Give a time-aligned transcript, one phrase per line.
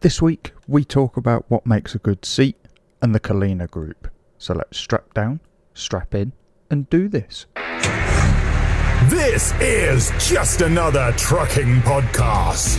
[0.00, 2.58] This week, we talk about what makes a good seat
[3.00, 4.08] and the Culina Group.
[4.36, 5.40] So let's strap down,
[5.72, 6.32] strap in,
[6.70, 7.46] and do this.
[9.04, 12.76] This is just another trucking podcast.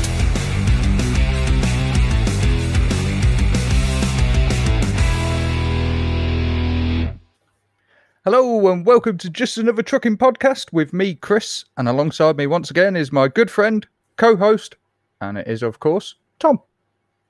[8.26, 12.70] Hello, and welcome to Just Another Trucking Podcast with me, Chris, and alongside me once
[12.70, 13.88] again is my good friend,
[14.18, 14.76] co host,
[15.20, 16.62] and it is, of course, Tom.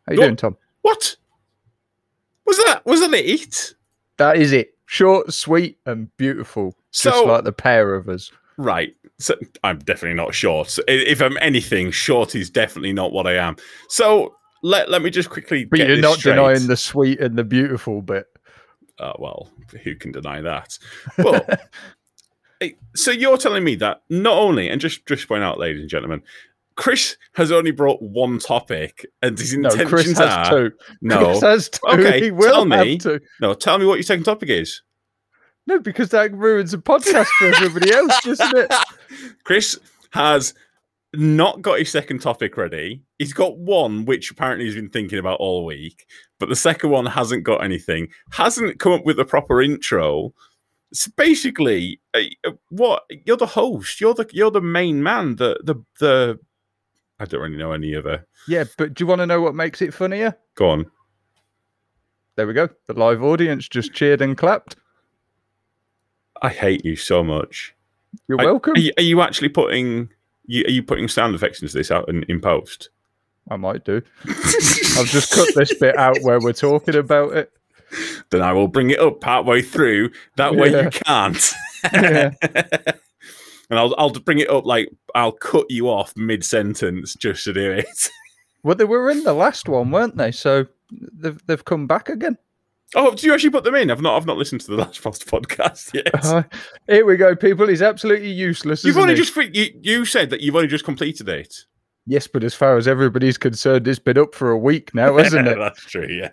[0.07, 0.25] How you What?
[0.25, 0.57] doing, Tom?
[0.81, 1.15] What?
[2.45, 3.73] Was that was that it?
[4.17, 4.73] That is it.
[4.85, 6.75] Short, sweet, and beautiful.
[6.91, 8.31] Just like the pair of us.
[8.57, 8.95] Right.
[9.19, 10.77] So I'm definitely not short.
[10.87, 13.57] If I'm anything, short is definitely not what I am.
[13.89, 15.65] So let let me just quickly.
[15.65, 16.35] But you're not straight.
[16.35, 18.27] denying the sweet and the beautiful bit.
[18.99, 19.49] Uh, well,
[19.83, 20.79] who can deny that?
[22.61, 25.89] Eh, so you're telling me that not only, and just just point out, ladies and
[25.89, 26.23] gentlemen,
[26.77, 30.71] Chris has only brought one topic, and his No, intentions Chris has are two.
[31.01, 31.79] no, Chris has two.
[31.89, 32.97] Okay, he will tell have me.
[32.97, 33.19] two.
[33.41, 33.53] no.
[33.53, 34.81] Tell me what your second topic is.
[35.65, 38.73] No, because that ruins the podcast for everybody else, doesn't it?
[39.43, 39.77] Chris
[40.11, 40.53] has
[41.13, 43.01] not got his second topic ready.
[43.17, 46.05] He's got one which apparently he's been thinking about all week,
[46.39, 48.07] but the second one hasn't got anything.
[48.31, 50.33] Hasn't come up with a proper intro.
[50.91, 53.99] It's basically uh, what you're the host.
[53.99, 55.35] You're the you're the main man.
[55.37, 56.39] The the the.
[57.19, 58.25] I don't really know any other.
[58.47, 60.37] Yeah, but do you want to know what makes it funnier?
[60.55, 60.85] Go on.
[62.35, 62.69] There we go.
[62.87, 64.75] The live audience just cheered and clapped.
[66.41, 67.73] I hate you so much.
[68.27, 68.73] You're I- welcome.
[68.75, 70.09] Are you, are you actually putting?
[70.45, 72.89] You, are you putting sound effects into this out in, in post?
[73.49, 74.01] I might do.
[74.27, 77.51] I've just cut this bit out where we're talking about it.
[78.29, 80.11] then I will bring it up partway through.
[80.35, 80.83] That way Yeah.
[80.83, 81.53] you can't.
[81.93, 82.31] Yeah.
[83.69, 87.53] and I'll I'll bring it up like I'll cut you off mid sentence just to
[87.53, 88.09] do it.
[88.63, 90.31] Well, they were in the last one, weren't they?
[90.31, 92.37] So they've they've come back again.
[92.95, 93.89] Oh, do you actually put them in?
[93.89, 96.25] I've not I've not listened to the last post podcast yet.
[96.25, 96.43] Uh,
[96.87, 97.67] here we go, people.
[97.67, 98.83] He's absolutely useless.
[98.83, 99.21] you've only he?
[99.21, 101.53] just you, you said that you've only just completed it.
[102.07, 105.47] yes, but as far as everybody's concerned, it's been up for a week now, hasn't
[105.47, 105.57] it?
[105.57, 106.07] That's true.
[106.09, 106.29] Yeah.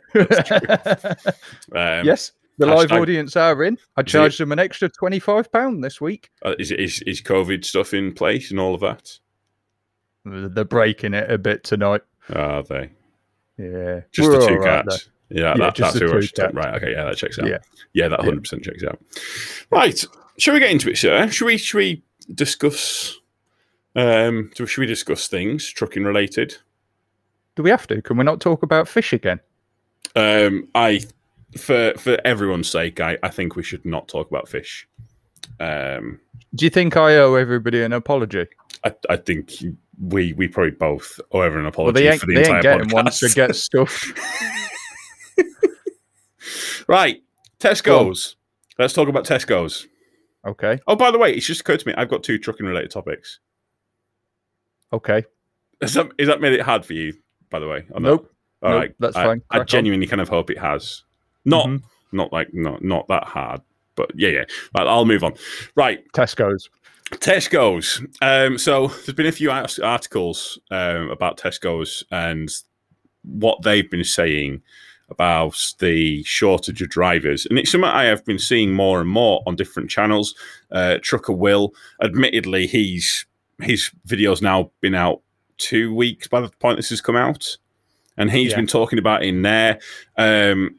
[1.72, 3.78] Um, yes, the live hashtag- audience are in.
[3.96, 6.30] I charged them an extra twenty five pound this week.
[6.44, 9.18] uh, is, is is COVID stuff in place and all of that?
[10.24, 12.00] They're breaking it a bit tonight.
[12.34, 12.90] Are they
[13.58, 15.10] Yeah, just We're the two right, cats?
[15.28, 16.54] Yeah, Yeah, that, that's who I two should cats.
[16.54, 16.74] Right.
[16.76, 16.92] Okay.
[16.92, 17.46] Yeah, that checks out.
[17.48, 17.58] Yeah.
[17.92, 18.24] Yeah, that Yeah.
[18.24, 18.98] hundred percent checks out.
[19.70, 20.02] Right.
[20.38, 21.28] Shall we get into it, sir?
[21.28, 21.58] Should we?
[21.58, 22.02] Should we
[22.34, 23.18] discuss?
[23.96, 26.56] Um, should we discuss things trucking related?
[27.54, 28.02] Do we have to?
[28.02, 29.38] Can we not talk about fish again?
[30.16, 31.00] Um, I,
[31.56, 34.88] for for everyone's sake, I, I think we should not talk about fish.
[35.60, 36.20] Um,
[36.54, 38.46] Do you think I owe everybody an apology?
[38.84, 39.52] I, I think
[40.00, 42.88] we we probably both owe everyone an apology ain't, for the they entire ain't getting
[42.90, 43.28] one podcast.
[43.28, 44.12] to get stuff.
[46.88, 47.22] right,
[47.60, 48.36] Tesco's.
[48.78, 49.86] Let's talk about Tesco's.
[50.46, 52.90] Okay, Oh, by the way, it's just occurred to me I've got two trucking related
[52.90, 53.40] topics.
[54.92, 55.24] okay.
[55.80, 57.14] Has that, is that made it hard for you?
[57.50, 57.84] By the way?
[57.98, 58.30] Nope.
[58.62, 59.42] All Nope, right, that's I, fine.
[59.50, 59.66] I Crack on.
[59.66, 61.03] genuinely kind of hope it has.
[61.44, 61.82] Not, Mhm.
[62.12, 63.60] not like not not that hard,
[63.96, 64.44] but yeah, yeah.
[64.76, 65.34] Right, I'll move on.
[65.74, 66.68] Right, Tesco's.
[67.12, 68.02] Tesco's.
[68.22, 72.50] Um, so there's been a few articles um, about Tesco's and
[73.22, 74.62] what they've been saying
[75.10, 79.42] about the shortage of drivers, and it's something I have been seeing more and more
[79.46, 80.34] on different channels.
[80.72, 83.26] Uh, Trucker Will, admittedly, he's
[83.60, 85.20] his videos now been out
[85.58, 87.56] two weeks by the point this has come out,
[88.16, 88.56] and he's Yeah.
[88.56, 89.78] been talking about in there.
[90.16, 90.76] Um,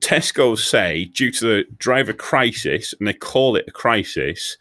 [0.00, 4.56] Tesco's say due to the driver crisis, and they call it a crisis,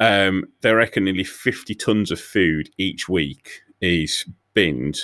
[0.00, 5.00] um, they reckon nearly 50 tons of food each week is binned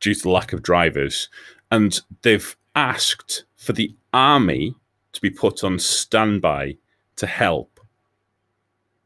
[0.00, 1.28] due to the lack of drivers.
[1.70, 4.74] And they've asked for the army
[5.12, 6.76] to be put on standby
[7.16, 7.80] to help.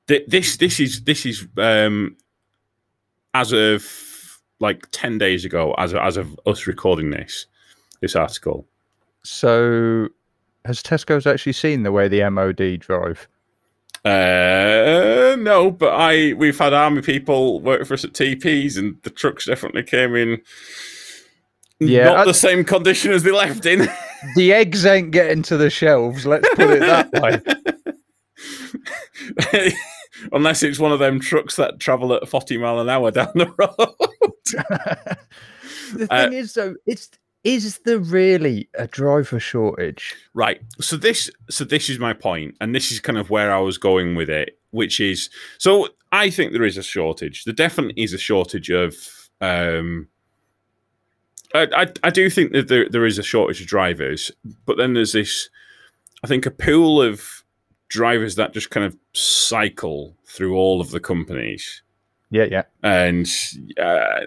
[0.09, 2.17] Th- This this is this is um,
[3.35, 3.85] as of
[4.59, 7.47] like 10 days ago, as of, as of us recording this,
[8.01, 8.67] this article.
[9.25, 10.09] So,
[10.65, 13.29] has Tesco's actually seen the way the MOD drive?
[14.05, 19.11] Uh, no, but I we've had army people work for us at TPs, and the
[19.11, 20.41] trucks definitely came in.
[21.81, 23.89] Yeah, not I- the same condition as they left in.
[24.37, 26.27] The eggs ain't getting to the shelves.
[26.27, 27.41] Let's put it that way.
[30.33, 33.47] Unless it's one of them trucks that travel at forty mile an hour down the
[33.47, 33.95] road.
[35.95, 37.09] the Uh, thing is, though, it's
[37.45, 40.15] is there really a driver shortage?
[40.35, 40.61] Right.
[40.81, 43.79] So this so this is my point, and this is kind of where I was
[43.79, 47.45] going with it, which is so I think there is a shortage.
[47.45, 48.95] There definitely is a shortage of
[49.41, 50.09] um
[51.55, 54.31] I, I, I do think that there, there is a shortage of drivers,
[54.67, 55.51] but then there's this,
[56.23, 57.43] I think, a pool of
[57.89, 61.83] drivers that just kind of cycle through all of the companies.
[62.31, 62.63] Yeah, yeah.
[62.83, 63.27] And
[63.83, 64.21] uh,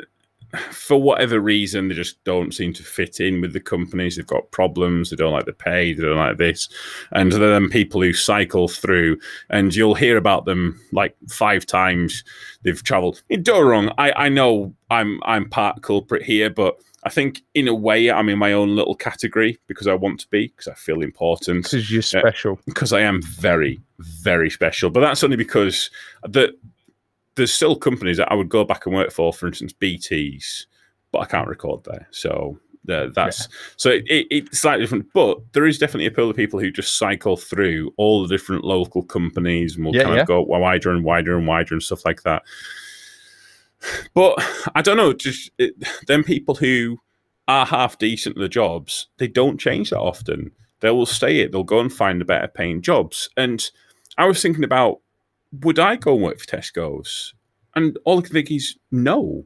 [0.71, 4.15] for whatever reason, they just don't seem to fit in with the companies.
[4.15, 5.09] They've got problems.
[5.09, 5.93] They don't like the pay.
[5.93, 6.69] They don't like this.
[7.11, 9.17] And then people who cycle through,
[9.49, 12.23] and you'll hear about them like five times.
[12.63, 13.23] They've travelled.
[13.41, 13.91] Don't wrong.
[13.97, 18.29] I, I know I'm I'm part culprit here, but I think in a way I'm
[18.29, 21.63] in my own little category because I want to be because I feel important.
[21.63, 22.59] Because you're uh, special.
[22.65, 24.89] Because I am very very special.
[24.89, 25.89] But that's only because
[26.27, 26.55] the
[27.35, 30.67] there's still companies that I would go back and work for, for instance, BT's,
[31.11, 32.07] but I can't record there.
[32.11, 32.59] So
[32.89, 33.57] uh, that's yeah.
[33.77, 36.71] so it, it, it's slightly different, but there is definitely a pool of people who
[36.71, 40.21] just cycle through all the different local companies and will yeah, kind yeah.
[40.21, 42.43] of go wider and wider and wider and stuff like that.
[44.13, 44.35] But
[44.75, 45.75] I don't know, just it,
[46.07, 46.99] them people who
[47.47, 50.51] are half decent at the jobs, they don't change that often.
[50.79, 51.51] They will stay it.
[51.51, 53.29] They'll go and find the better paying jobs.
[53.37, 53.69] And
[54.17, 54.99] I was thinking about
[55.61, 57.33] would I go and work for Tesco's?
[57.75, 59.45] And all I can think is no.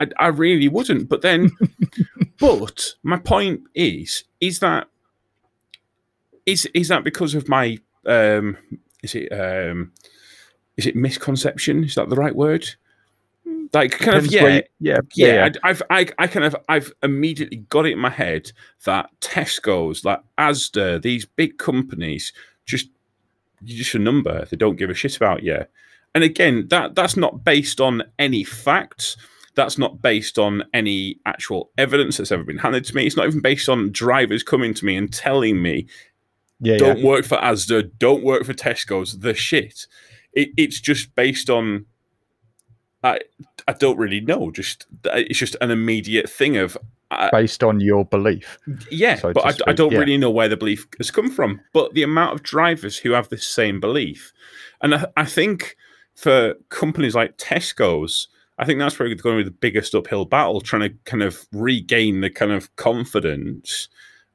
[0.00, 1.08] I, I really wouldn't.
[1.08, 1.50] But then,
[2.40, 4.88] but my point is, is that
[6.46, 8.56] is is that because of my um,
[9.02, 9.92] is it um,
[10.76, 11.84] is it misconception?
[11.84, 12.66] Is that the right word?
[13.74, 15.48] Like kind Depends of yeah, you, yeah, yeah, yeah.
[15.62, 18.50] I, I've I, I kind of I've immediately got it in my head
[18.84, 22.32] that Tesco's, like Asda, these big companies
[22.64, 22.88] just
[23.62, 24.44] you're just a number.
[24.44, 25.64] They don't give a shit about you.
[26.14, 29.16] And again, that that's not based on any facts.
[29.54, 33.06] That's not based on any actual evidence that's ever been handed to me.
[33.06, 35.86] It's not even based on drivers coming to me and telling me,
[36.60, 37.04] yeah, "Don't yeah.
[37.04, 39.86] work for Asda, don't work for Tesco's." The shit.
[40.32, 41.86] It, it's just based on.
[43.02, 43.20] I
[43.66, 44.50] I don't really know.
[44.50, 46.78] Just it's just an immediate thing of
[47.32, 48.58] based on your belief.
[48.90, 49.98] Yeah, so but I, I, don't yeah.
[49.98, 51.60] really know where the belief has come from.
[51.72, 54.32] But the amount of drivers who have the same belief,
[54.82, 55.76] and I, I think
[56.14, 58.28] for companies like Tesco's,
[58.58, 61.46] I think that's probably going to be the biggest uphill battle, trying to kind of
[61.52, 63.88] regain the kind of confidence.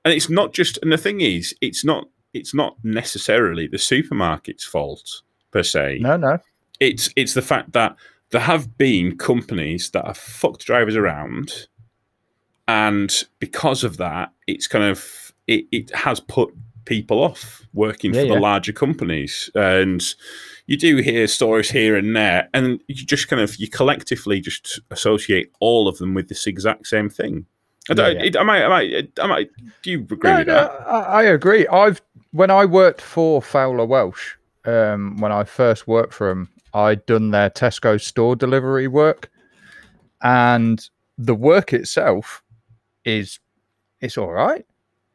[0.05, 4.65] And it's not just, and the thing is, it's not, it's not necessarily the supermarket's
[4.65, 5.21] fault
[5.51, 5.99] per se.
[6.01, 6.39] No, no.
[6.79, 7.95] It's it's the fact that
[8.31, 11.67] there have been companies that have fucked drivers around
[12.67, 16.53] and because of that, it's kind of it, it has put
[16.85, 18.39] people off working yeah, for the yeah.
[18.39, 20.15] larger companies, and
[20.67, 24.79] you do hear stories here and there, and you just kind of you collectively just
[24.91, 27.45] associate all of them with this exact same thing.
[27.89, 29.07] I don't, yeah, am, I, am I?
[29.19, 29.47] Am I?
[29.81, 30.71] Do you agree no, with no, that?
[30.87, 31.67] I, I agree.
[31.67, 32.01] I've
[32.31, 37.31] when I worked for Fowler Welch, um, when I first worked for them, I'd done
[37.31, 39.29] their Tesco store delivery work,
[40.21, 40.87] and
[41.17, 42.42] the work itself
[43.05, 43.39] is
[44.01, 44.65] it's all right.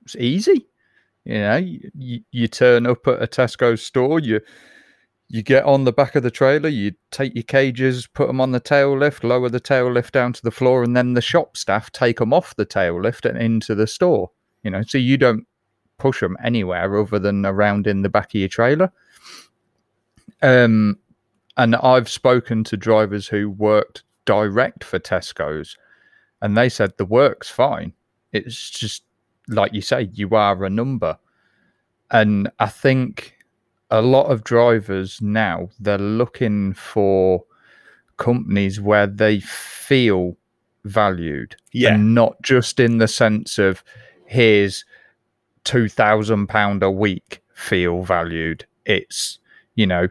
[0.04, 0.66] It's easy.
[1.24, 4.40] You know, you, you turn up at a Tesco store, you
[5.30, 8.52] you get on the back of the trailer, you take your cages, put them on
[8.52, 11.54] the tail lift, lower the tail lift down to the floor, and then the shop
[11.56, 14.30] staff take them off the tail lift and into the store.
[14.62, 15.46] You know, so you don't
[15.98, 18.90] push them anywhere other than around in the back of your trailer.
[20.40, 20.98] Um,
[21.58, 25.76] and I've spoken to drivers who worked direct for Tesco's
[26.40, 27.92] and they said the work's fine.
[28.32, 29.02] It's just
[29.48, 31.18] like you say, you are a number.
[32.10, 33.34] And I think
[33.90, 37.44] a lot of drivers now they're looking for
[38.18, 40.36] companies where they feel
[40.84, 41.56] valued.
[41.72, 41.94] Yeah.
[41.94, 43.82] And not just in the sense of
[44.26, 44.84] here's
[45.64, 48.64] two thousand pound a week feel valued.
[48.84, 49.38] It's,
[49.74, 50.08] you know,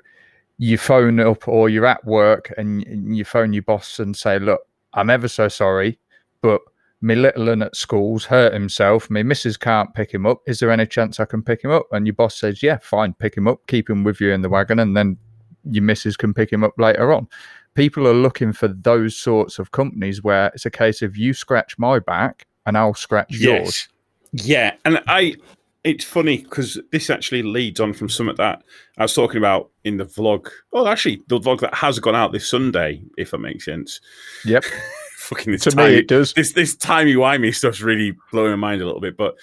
[0.58, 4.62] you phone up or you're at work and you phone your boss and say, Look,
[4.94, 6.00] I'm ever so sorry
[6.42, 6.62] but
[7.02, 9.10] my little one at school's hurt himself.
[9.10, 10.42] My missus can't pick him up.
[10.48, 11.88] Is there any chance I can pick him up?
[11.92, 14.50] And your boss says, Yeah, fine, pick him up, keep him with you in the
[14.50, 15.18] wagon, and then
[15.64, 17.28] your missus can pick him up later on.
[17.76, 21.78] People are looking for those sorts of companies where it's a case of you scratch
[21.78, 23.42] my back and I'll scratch yes.
[23.42, 23.88] yours.
[24.32, 24.74] Yeah.
[24.84, 25.36] And I,
[25.84, 28.64] it's funny because this actually leads on from something that
[28.98, 30.50] I was talking about in the vlog.
[30.74, 34.02] Oh, actually, the vlog that has gone out this Sunday, if that makes sense.
[34.44, 34.64] Yep.
[35.18, 36.34] fucking this to timey, me it does.
[36.34, 39.18] This this timey wimey stuff's really blowing my mind a little bit.
[39.18, 39.36] But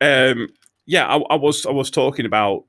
[0.00, 0.48] um,
[0.86, 2.64] yeah, I, I, was I was talking about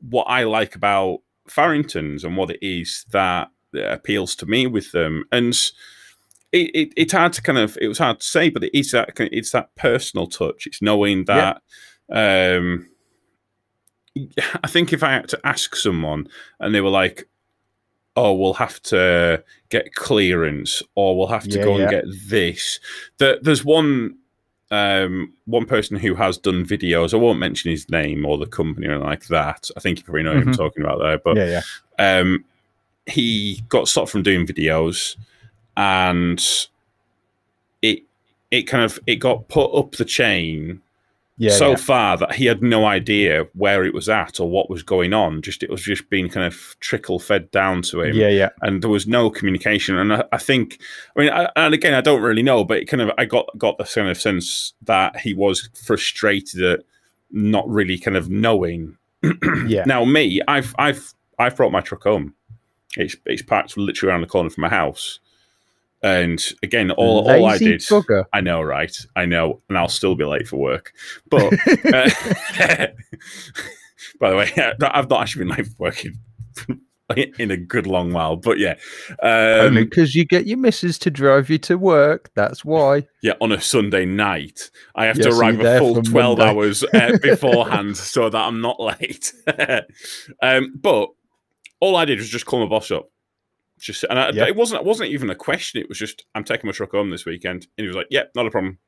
[0.00, 5.24] what I like about Farringtons and what it is that appeals to me with them,
[5.32, 5.52] and
[6.52, 8.92] it, it, it's hard to kind of it was hard to say, but it is
[8.92, 10.66] that it's that personal touch.
[10.66, 11.62] It's knowing that.
[12.08, 12.54] Yeah.
[12.56, 12.86] Um,
[14.64, 16.26] I think if I had to ask someone
[16.58, 17.28] and they were like,
[18.16, 22.80] oh, we'll have to get clearance, or we'll have to Yeah, go and get this.
[23.18, 24.16] There, there's one
[24.72, 27.12] um, one person who has done videos.
[27.12, 29.68] I won't mention his name or the company or anything like that.
[29.76, 30.56] I think you probably know who I'm Mhm.
[30.56, 31.60] talking about there, but yeah,
[31.98, 32.18] yeah.
[32.18, 32.44] um,
[33.06, 35.16] he got stopped from doing videos,
[35.76, 36.40] and
[37.82, 38.02] it
[38.50, 40.80] it kind of it got put up the chain
[41.40, 41.76] Yeah, so yeah.
[41.76, 45.40] far that he had no idea where it was at or what was going on.
[45.40, 48.50] Just it was just being kind of trickle fed down to him yeah, yeah.
[48.60, 49.96] and there was no communication.
[49.96, 50.82] And I, I think,
[51.16, 53.48] I mean, I, and again, I don't really know, but it kind of, I got
[53.56, 56.80] got the kind of sense that he was frustrated at
[57.30, 58.98] not really kind of knowing.
[59.66, 59.84] Yeah.
[59.86, 62.34] Now, me, I've I've I've brought my truck home.
[62.98, 65.20] It's it's parked literally around the corner from my house,
[66.02, 67.80] and again, all all I did.
[67.80, 68.24] bugger.
[68.32, 68.94] I know, right?
[69.16, 70.92] I know, and I'll still be late for work.
[71.30, 71.52] But
[71.92, 72.10] uh,
[74.20, 74.50] by the way,
[74.82, 76.14] I've not actually been late for work in,
[77.38, 78.36] in a good long while.
[78.36, 78.76] But yeah,
[79.20, 82.30] Only um, because you get your missus to drive you to work.
[82.34, 83.06] That's why.
[83.22, 86.50] yeah, on a Sunday night, I have Yeah, to arrive a full twelve Monday.
[86.52, 89.32] hours uh, beforehand so that I'm not late.
[90.42, 91.08] um, but
[91.80, 93.10] all I did was just call my boss up.
[93.80, 94.46] Just and I, Yeah.
[94.46, 95.80] it wasn't it wasn't even a question.
[95.80, 98.24] It was just I'm taking my truck home this weekend, and he was like, "Yeah,
[98.34, 98.78] not a problem."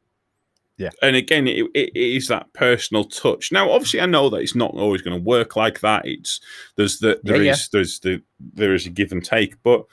[0.79, 0.91] Yeah.
[1.03, 3.53] And again, it, it is that personal touch.
[3.53, 6.07] Now, obviously, I know that it's not always going to work like that.
[6.07, 6.41] It's
[6.77, 7.57] there's the there is Yeah, yeah.
[7.73, 9.85] there's the there is a give and take, but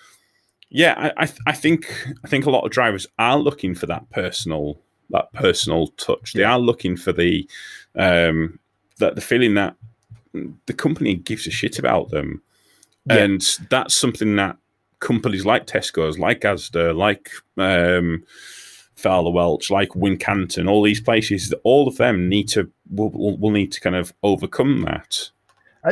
[0.70, 1.92] yeah, I I, th- I think
[2.24, 6.34] I think a lot of drivers are looking for that personal that personal touch.
[6.34, 6.54] They Yeah.
[6.54, 7.48] are looking for the
[7.96, 8.60] um
[9.00, 9.76] that the feeling that
[10.66, 12.42] the company gives a shit about them,
[13.08, 13.18] Yeah.
[13.24, 14.58] and that's something that
[15.00, 18.24] companies like Tesco's, like Asda, like um,
[18.96, 23.72] Fowler Welch, like Wincanton, all these places, all of them need to will, will, need
[23.74, 25.30] to kind of overcome that.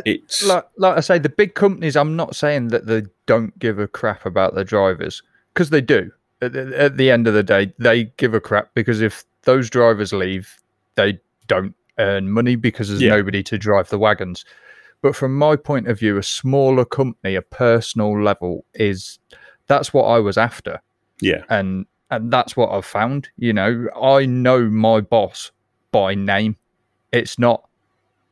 [0.06, 1.96] It's like, like I say, the big companies.
[1.96, 5.24] I'm not saying that they don't give a crap about their drivers
[5.54, 6.12] because they do.
[6.42, 9.70] At, the- at the end of the day, they give a crap because if those
[9.70, 10.58] drivers leave,
[10.96, 13.12] they don't earn money because there's Yeah.
[13.12, 14.44] nobody to drive the wagons.
[15.02, 19.20] But from my point of view, a smaller company, a personal level is
[19.68, 20.82] that's what I was after
[21.22, 23.30] yeah, and and that's what I've found.
[23.38, 25.52] You know, I know my boss
[25.92, 26.56] by name.
[27.12, 27.68] It's not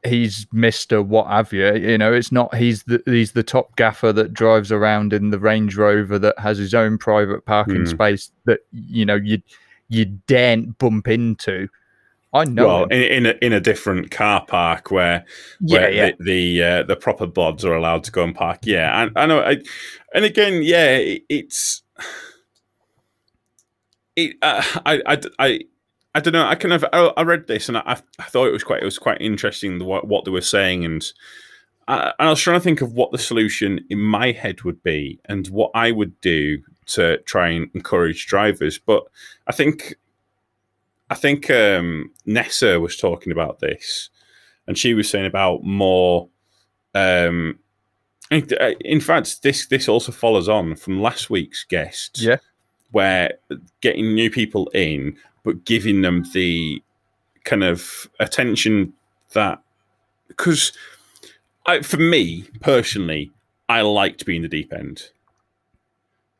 [0.04, 1.74] he's Mister what have you.
[1.76, 5.40] You know, it's not he's the he's the top gaffer that drives around in the
[5.40, 7.86] Range Rover that has his own private parking Hmm.
[7.86, 9.42] space that you know you
[9.90, 11.68] you daren't bump into.
[12.36, 12.68] I know.
[12.68, 15.26] well, in, in a in a different car park where
[15.62, 16.24] yeah, where yeah, the
[16.60, 18.60] the, uh, the proper bods are allowed to go and park.
[18.64, 19.40] Yeah, I, I know.
[19.40, 19.62] I,
[20.14, 21.82] and again, yeah, it, it's
[24.18, 24.36] it.
[24.42, 25.60] Uh, I, I I
[26.14, 26.46] I don't know.
[26.46, 28.86] I kind of I, I read this and I, I thought it was quite it
[28.86, 31.12] was quite interesting the, what what they were saying and.
[31.88, 35.20] I, I was trying to think of what the solution in my head would be
[35.26, 38.80] and what I would do to try and encourage drivers.
[38.80, 39.04] But
[39.46, 39.94] I think,
[41.10, 44.10] I think um, Nessa was talking about this,
[44.68, 46.28] and she was saying about more.
[46.94, 47.60] Um,
[48.32, 48.48] in
[48.82, 52.22] in fact, this this also follows on from last week's guest.
[52.22, 52.38] Yeah.
[52.92, 53.34] where
[53.82, 56.82] getting new people in, but giving them the
[57.44, 58.94] kind of attention
[59.34, 59.62] that
[60.28, 60.72] because
[61.66, 63.32] I, for me personally,
[63.70, 65.10] I liked being the deep end.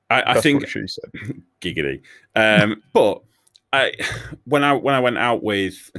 [0.10, 1.12] I, I think what she said.
[1.62, 2.02] giggity.
[2.36, 3.22] Um, but
[3.76, 3.94] I
[4.46, 5.92] when I when I went out with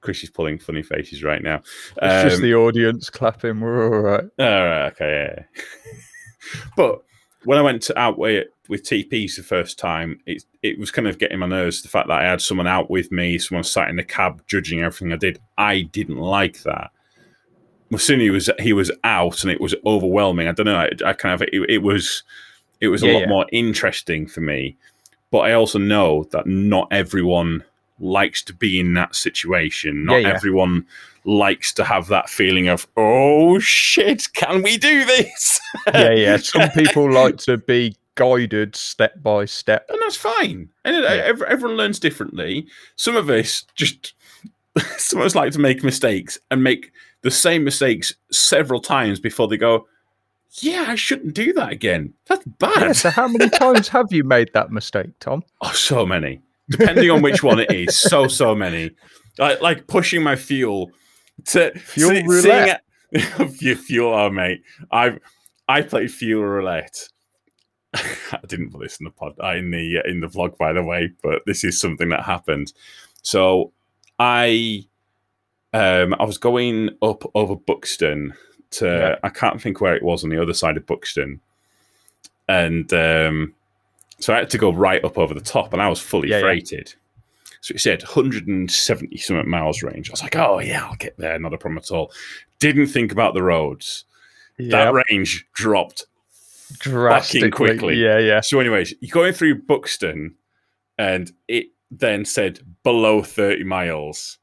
[0.00, 1.62] Chris is pulling funny faces right now.
[2.00, 3.60] It's just Um, the audience clapping.
[3.60, 4.24] We're all right.
[4.38, 6.60] all right, okay, yeah.
[6.76, 7.02] but
[7.44, 11.08] when I went to out with, with TPs the first time, it it was kind
[11.08, 11.82] of getting my nerves.
[11.82, 14.80] The fact that I had someone out with me, someone sat in the cab judging
[14.80, 16.90] everything I did, I didn't like that.
[17.92, 20.46] As soon as he was he was out, and it was overwhelming.
[20.46, 20.76] I don't know.
[20.76, 22.22] I, I kind of it, it was
[22.80, 23.28] it was a Yeah, lot yeah.
[23.28, 24.76] more interesting for me.
[25.36, 27.62] But I also know that not everyone
[28.00, 30.06] likes to be in that situation.
[30.06, 30.34] Not Yeah, yeah.
[30.34, 30.86] everyone
[31.24, 35.60] likes to have that feeling of, oh shit, can we do this?
[35.92, 36.36] yeah, yeah.
[36.52, 39.84] Some people like to be guided step by step.
[39.90, 40.70] and that's fine.
[40.86, 41.32] And uh, Yeah.
[41.48, 42.66] everyone learns differently.
[42.96, 44.14] Some of us just,
[44.96, 49.48] some of us like to make mistakes and make the same mistakes several times before
[49.48, 49.86] they go,
[50.60, 52.14] yeah, I shouldn't do that again.
[52.26, 52.80] That's bad.
[52.80, 55.42] Yeah, so how many times have you made that mistake, Tom?
[55.60, 56.40] Oh, so many.
[56.70, 58.90] Depending on which one it is, so so many.
[59.38, 60.90] Like like pushing my fuel
[61.46, 62.82] to Fuel see- roulette.
[63.58, 64.62] seeing fuel, oh mate.
[64.90, 65.18] I
[65.68, 67.08] I played fuel roulette.
[67.94, 70.82] I didn't put this in the pod uh, in the in the vlog, by the
[70.82, 72.72] way, but this is something that happened.
[73.22, 73.72] So
[74.18, 74.84] I
[75.72, 78.32] um I was going up over Buxton
[78.72, 79.16] to Yeah.
[79.22, 81.40] I can't think where it was on the other side of Buxton,
[82.48, 83.54] and um,
[84.18, 86.36] so I had to go right up over the top, and I was fully Yeah,
[86.38, 86.42] yeah.
[86.42, 86.94] freighted.
[87.60, 90.08] So it said 170 something miles range.
[90.08, 92.12] I was like, oh yeah, I'll get there, not a problem at all.
[92.60, 94.04] Didn't think about the roads.
[94.58, 96.06] Yeah, That range dropped
[96.78, 97.96] drastically quickly.
[97.96, 98.40] Yeah, yeah.
[98.40, 100.34] So, anyways, you're going through Buxton,
[100.98, 104.38] and it then said below 30 miles,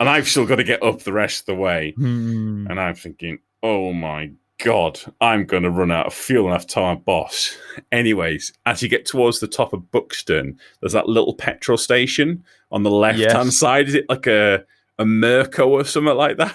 [0.00, 1.92] and I've still got to get up the rest of the way.
[1.96, 2.66] Hmm.
[2.70, 4.30] And I'm thinking, oh my
[4.62, 7.56] god, I'm going to run out of fuel and have to tell boss.
[7.90, 12.82] Anyways, as you get towards the top of Buxton, there's that little petrol station on
[12.82, 13.56] the left hand Yes.
[13.56, 13.88] side.
[13.88, 14.64] Is it like a
[14.98, 16.54] a Murco or something like that?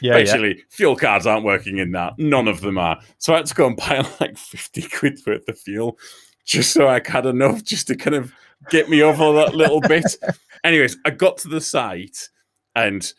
[0.00, 0.18] Yeah, yeah.
[0.18, 2.14] Basically, fuel cards aren't working in that.
[2.18, 2.98] None of them are.
[3.18, 5.98] So I had to go and buy like 50 quid worth of fuel
[6.46, 8.32] just so I had enough just to kind of
[8.70, 10.04] get me over that little bit.
[10.64, 12.28] Anyways, I got to the site
[12.76, 13.12] and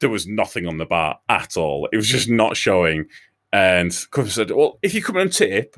[0.00, 1.88] there was nothing on the bar at all.
[1.92, 3.06] It was just not showing.
[3.52, 5.76] And Customer said, Well, if you come and tip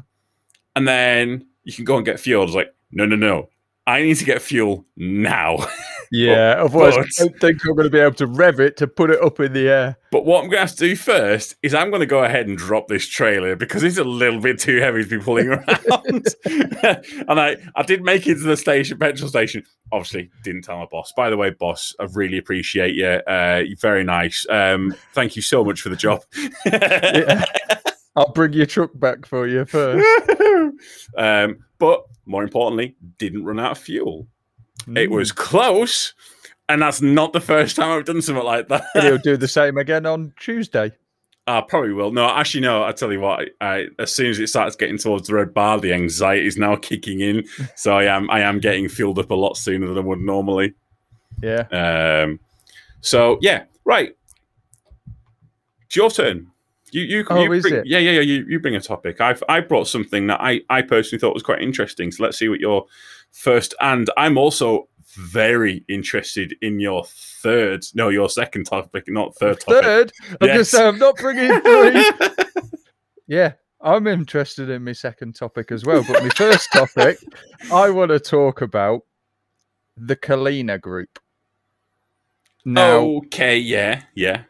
[0.75, 3.49] and then you can go and get fuel, I was like, No, no, no.
[3.87, 5.57] I need to get fuel now.
[6.11, 8.87] Yeah, otherwise but- I don't think I'm going to be able to rev it to
[8.87, 9.97] put it up in the air.
[10.11, 12.49] But what I'm going to have to do first is I'm going to go ahead
[12.49, 15.69] and drop this trailer because it's a little bit too heavy to be pulling around.
[16.45, 19.65] and I, I did make it to the station, petrol station.
[19.93, 21.13] Obviously, didn't tell my boss.
[21.17, 23.07] By the way, boss, I really appreciate you.
[23.07, 24.47] Uh, you're very nice.
[24.51, 26.23] Um, thank you so much for the job.
[26.67, 27.45] Yeah.
[28.17, 30.05] I'll bring your truck back for you first.
[31.17, 34.27] um, but more importantly, didn't run out of fuel.
[34.97, 36.15] It was close.
[36.69, 38.85] And that's not the first time I've done something like that.
[38.95, 40.93] And he'll do the same again on Tuesday.
[41.47, 42.13] I probably will.
[42.13, 42.85] No, actually, no.
[42.85, 43.49] I tell you what.
[43.61, 46.77] I, as soon as it starts getting towards the red bar, the anxiety is now
[46.81, 47.45] kicking in.
[47.75, 50.75] So I am, I am getting filled up a lot sooner than I would normally.
[51.43, 51.67] Yeah.
[51.73, 52.39] Um,
[53.01, 54.15] so yeah, right.
[55.87, 56.50] It's your turn.
[56.93, 57.87] You, you, Oh, you is bring, it?
[57.87, 58.21] yeah, yeah, yeah.
[58.21, 59.21] You, you bring a topic.
[59.21, 62.11] I've, I brought something that I, I personally thought was quite interesting.
[62.11, 62.87] So let's see what your
[63.33, 63.75] first.
[63.81, 69.83] And I'm also very interested in your third, no, your second topic, not third topic.
[69.85, 70.57] Third, I'm Yes.
[70.59, 72.11] just saying, I'm not bringing three.
[73.27, 76.05] yeah, I'm interested in my second topic as well.
[76.07, 77.19] But my first topic,
[77.73, 79.03] I want to talk about
[79.97, 81.19] the Culina Group.
[82.65, 84.43] Now, okay, yeah, yeah.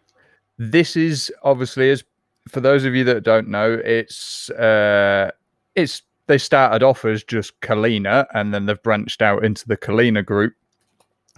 [0.58, 2.02] this is obviously as
[2.48, 5.30] for those of you that don't know, it's uh
[5.74, 10.24] it's they started off as just Culina and then they've branched out into the Culina
[10.24, 10.54] group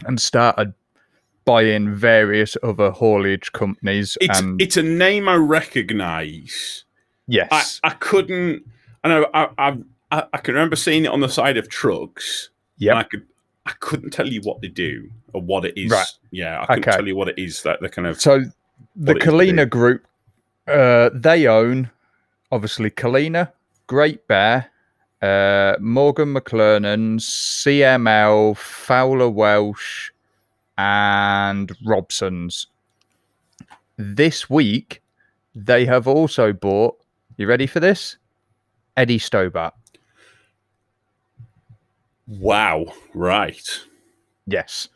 [0.06, 0.74] and started
[1.44, 6.84] buying various other haulage companies It's and it's a name I recognise.
[7.26, 8.64] Yes I I, couldn't.
[9.04, 9.26] I know.
[9.34, 9.78] I, I
[10.12, 12.50] I I can remember seeing it on the side of trucks.
[12.78, 13.26] Yeah, I could.
[13.64, 15.90] I couldn't tell you what they do or what it is.
[15.90, 16.06] Right.
[16.32, 16.96] Yeah, I couldn't Okay.
[16.96, 18.20] tell you what it is that they're kind of.
[18.20, 20.04] so the what it is they Culina group
[20.72, 21.90] uh they own
[22.50, 23.52] obviously Culina,
[23.86, 24.70] Great Bear,
[25.20, 30.12] uh Morgan McLernon, CML, Fowler Welch,
[30.78, 32.66] and Robson's.
[33.96, 35.02] This week,
[35.54, 36.96] they have also bought.
[37.36, 38.16] You ready for this?
[38.96, 39.74] Eddie Stobart.
[42.26, 42.86] Wow.
[43.14, 43.80] Right.
[44.46, 44.88] Yes.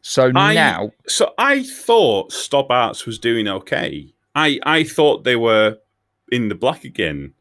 [0.00, 4.13] So I- now, So I thought Stobarts was doing okay.
[4.34, 5.78] I I thought they were
[6.32, 7.32] in the black again.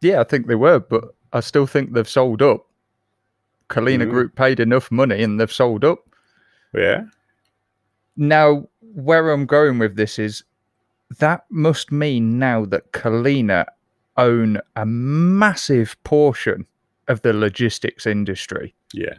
[0.00, 2.66] yeah, I think they were, but I still think they've sold up.
[3.68, 4.10] Culina Mhm.
[4.10, 5.98] Group paid enough money and they've sold up.
[6.74, 7.04] Yeah.
[8.16, 10.42] Now, where I'm going with this is
[11.18, 13.66] that must mean now that Culina
[14.16, 16.66] own a massive portion
[17.08, 18.74] of the logistics industry.
[18.92, 19.14] Yeah.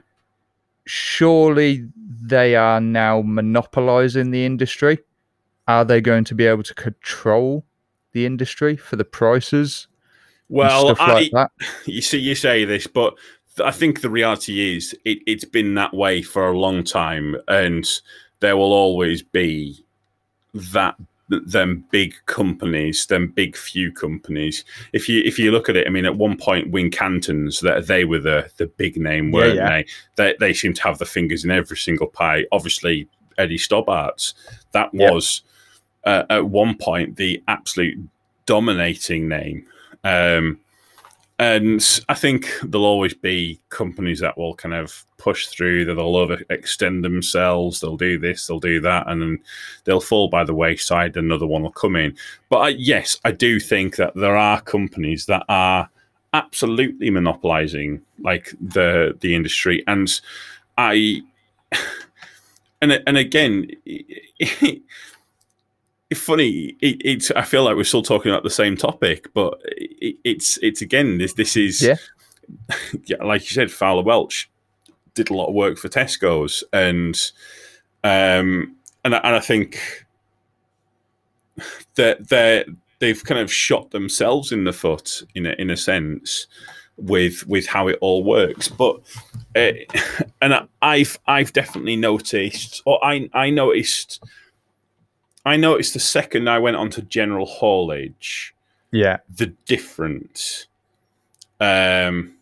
[0.85, 1.87] Surely
[2.21, 4.99] they are now monopolizing the industry.
[5.67, 7.65] Are they going to be able to control
[8.13, 9.87] the industry for the prices?
[10.49, 11.51] Well, stuff I, like that.
[11.85, 13.15] you see, you say this, but
[13.63, 17.87] I think the reality is it, it's been that way for a long time, and
[18.39, 19.85] there will always be
[20.53, 20.95] that
[21.29, 24.65] them big companies, them big few companies.
[24.91, 28.05] If you if you look at it, I mean, at one point, Wincanton's that they
[28.05, 29.69] were the the big name, weren't yeah.
[29.69, 29.85] they?
[30.15, 32.45] They they seem to have the fingers in every single pie.
[32.51, 34.33] Obviously, Eddie Stobart's
[34.71, 35.43] that was
[36.03, 37.97] uh, at one point the absolute
[38.45, 39.65] dominating name.
[40.03, 40.59] Um,
[41.39, 46.13] and I think there'll always be companies that will kind of push through, that they'll
[46.13, 49.39] overextend themselves, they'll do this, they'll do that, and then
[49.83, 52.15] they'll fall by the wayside, another one will come in.
[52.49, 55.89] But I, yes, I do think that there are companies that are
[56.33, 60.21] absolutely monopolizing like the the industry and
[60.77, 61.21] I
[62.81, 63.69] and and again
[66.11, 66.75] it's funny.
[66.81, 67.31] It, it's.
[67.31, 71.17] I feel like we're still talking about the same topic, but it, it's it's again.
[71.17, 71.95] This this is Yeah.
[73.05, 74.51] yeah, like you said, Fowler Welch
[75.13, 77.15] did a lot of work for Tesco's, and
[78.03, 80.05] um, and I, and I think
[81.95, 82.65] that they
[82.99, 86.47] they've kind of shot themselves in the foot in a, in a sense
[87.01, 88.67] with with how it all works.
[88.69, 89.01] But
[89.55, 89.71] uh,
[90.41, 94.23] and I- I've I've definitely noticed, or I I noticed.
[95.43, 98.53] I noticed the second I went on to general haulage,
[98.91, 99.17] Yeah.
[99.35, 100.67] the difference
[101.59, 102.33] um,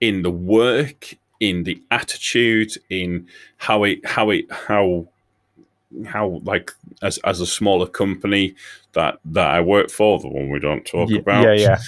[0.00, 5.08] in the work, in the attitude, in how it, how it, how,
[6.06, 6.70] how like
[7.02, 8.54] as as a smaller company
[8.92, 11.42] that that I work for, the one we don't talk about.
[11.44, 11.78] yeah, yeah.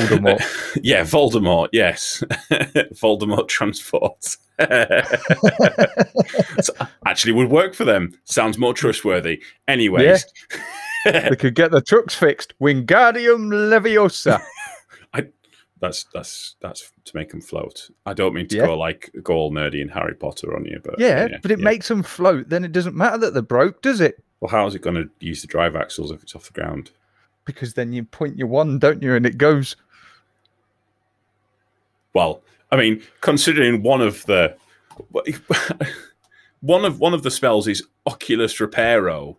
[0.00, 0.78] Voldemort.
[0.82, 1.68] yeah, Voldemort.
[1.72, 2.22] Yes,
[2.94, 4.36] Voldemort Transport.
[7.06, 8.12] Actually, would work for them.
[8.24, 9.42] Sounds more trustworthy.
[9.68, 10.24] Anyways,
[11.04, 12.54] they could get the trucks fixed.
[12.60, 14.40] Wingardium Leviosa.
[15.80, 17.90] That's that's that's to make them float.
[18.06, 18.66] I don't mean to Yeah.
[18.66, 21.64] go like go all nerdy and Harry Potter on you, but Yeah, but it yeah.
[21.64, 22.50] makes them float.
[22.50, 24.22] Then it doesn't matter that they're broke, does it?
[24.38, 26.92] Well, how is it going to use the drive axles if it's off the ground?
[27.44, 29.76] Because then you point your one, don't you, and it goes.
[32.14, 34.56] Well, I mean, considering one of the
[36.60, 39.36] one of one of the spells is Oculus Reparo,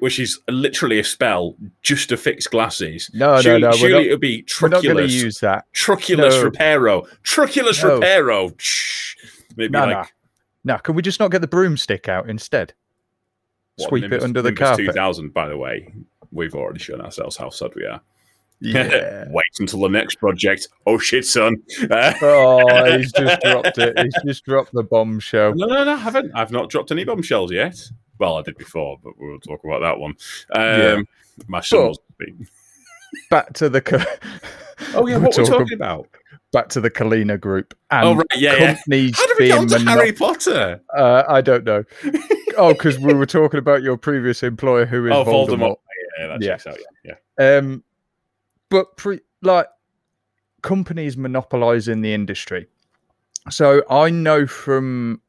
[0.00, 3.10] which is literally a spell just to fix glasses.
[3.14, 5.22] No, no, surely, no, we're Surely it would be We're not going to Truculus.
[5.22, 5.64] use that.
[5.74, 6.50] Truculus No.
[6.50, 7.08] Reparo.
[7.22, 8.00] Truculus No.
[8.00, 8.54] Reparo.
[8.58, 9.14] Shh.
[9.56, 10.04] Maybe No, like no.
[10.64, 12.74] Now, can we just not get the broomstick out instead?
[13.76, 14.86] what, Sweep it under the carpet.
[14.86, 15.92] 2000, by the way.
[16.32, 18.00] We've already shown ourselves how sad we are.
[18.60, 19.24] Yeah.
[19.30, 20.68] Wait until the next project.
[20.86, 21.56] Oh shit, son.
[21.90, 23.98] Oh, he's just dropped it.
[23.98, 25.54] He's just dropped the bombshell.
[25.54, 26.32] no, no, no, I haven't.
[26.34, 27.78] I've not dropped any bombshells yet.
[28.18, 30.14] Well, I did before, but we'll talk about that one.
[30.52, 31.00] Um, Yeah.
[31.46, 32.28] My son But-.
[33.30, 33.80] Back to the.
[33.80, 34.02] Co-
[34.94, 36.08] Oh yeah, what we're talking- talking about?
[36.52, 38.66] Back to the Culina group and Oh right, yeah, yeah.
[38.68, 40.80] How did we get being on to Harry Potter?
[40.96, 41.84] Uh, I don't know.
[42.56, 45.48] oh, because we were talking about your previous employer who is Oh, Voldemort.
[45.58, 45.76] Voldemort.
[46.18, 46.70] Yeah, that Yeah.
[46.70, 46.78] out.
[47.04, 47.56] Yeah, yeah.
[47.56, 47.84] Um,
[48.68, 49.68] but pre- like
[50.62, 52.66] companies monopolizing the industry.
[53.50, 55.20] So I know from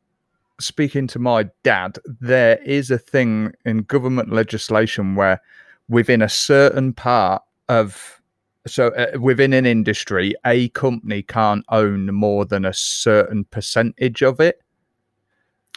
[0.59, 5.41] speaking to my dad, there is a thing in government legislation where
[5.87, 8.21] within a certain part of
[8.67, 14.39] so uh, within an industry, a company can't own more than a certain percentage of
[14.39, 14.61] it.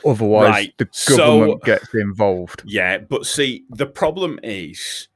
[0.05, 2.63] Otherwise, Right, the so- government gets involved.
[2.65, 5.09] Yeah, but see, the problem is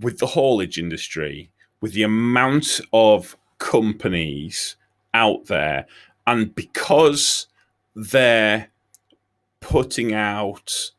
[0.00, 4.76] with the haulage industry, with the amount of companies
[5.14, 5.86] out there,
[6.26, 7.46] and because
[7.94, 8.68] they're
[9.60, 10.90] putting out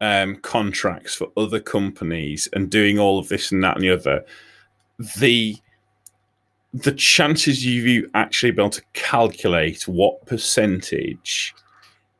[0.00, 4.24] um, contracts for other companies and doing all of this and that and the other,
[5.18, 5.56] the
[6.74, 11.54] the chances you actually be able to calculate what percentage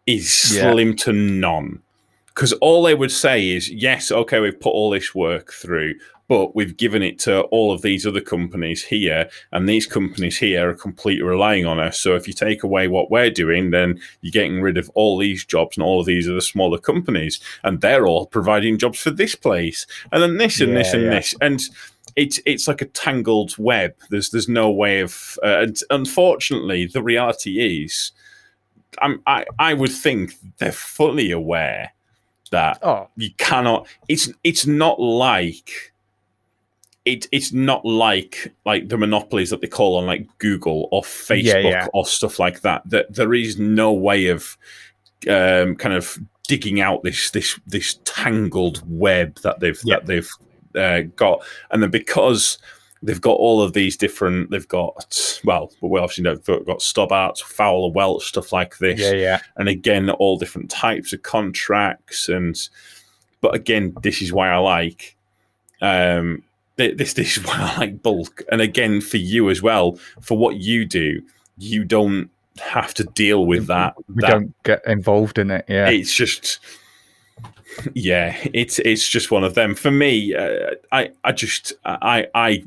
[0.06, 0.72] is Yeah.
[0.72, 1.80] slim to none
[2.28, 5.94] because all they would say is yes okay we've put all this work through
[6.28, 10.68] but we've given it to all of these other companies here and these companies here
[10.68, 14.32] are completely relying on us so if you take away what we're doing then you're
[14.32, 18.06] getting rid of all these jobs and all of these other smaller companies and they're
[18.06, 21.10] all providing jobs for this place and then this and this and yeah.
[21.10, 21.62] this and
[22.16, 27.02] it's it's like a tangled web there's there's no way of uh, and unfortunately the
[27.02, 28.12] reality is
[29.02, 31.92] I'm, I, I would think they're fully aware
[32.50, 35.92] that Oh, you cannot it's it's not like
[37.04, 41.70] it, it's not like like the monopolies that they call on like Google or Facebook
[41.70, 41.86] yeah.
[41.94, 42.82] or stuff like that.
[42.90, 44.58] That there is no way of
[45.28, 49.96] um, kind of digging out this this this tangled web that they've Yeah.
[49.96, 50.30] that they've
[50.74, 52.58] uh, got, and then because
[53.02, 57.42] they've got all of these different, they've got well, we obviously know they've got Stobarts,
[57.42, 59.40] Fowler Welch, stuff like this yeah, yeah.
[59.56, 62.68] and again all different types of contracts and
[63.40, 65.16] but again this is why i like
[65.80, 66.42] um
[66.76, 70.56] this this is why i like bulk and again for you as well for what
[70.56, 71.22] you do
[71.58, 75.66] you don't have to deal with that We that don't get involved in it.
[75.68, 75.88] Yeah.
[75.88, 76.58] it's just
[77.94, 82.64] yeah it's it's just one of them for me uh, i i just i i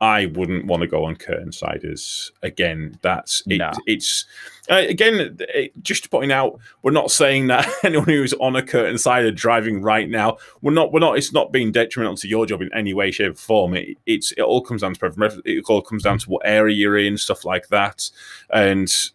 [0.00, 3.72] i wouldn't want to go on curtain siders again that's it, No.
[3.86, 4.24] it's
[4.70, 8.62] uh, again it, just to point out we're not saying that anyone who's on a
[8.62, 12.46] curtain sider driving right now we're not we're not it's not being detrimental to your
[12.46, 15.40] job in any way shape or form it, it's it all comes down to preference.
[15.44, 18.08] it all comes down to what area you're in stuff like that
[18.50, 19.10] and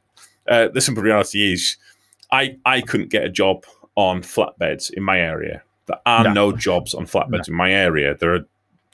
[0.49, 1.77] uh, the simple reality is
[2.31, 3.63] I I couldn't get a job
[3.95, 6.33] on flatbeds in my area There are No.
[6.33, 8.15] no, jobs on flatbeds in my area.
[8.17, 8.45] There are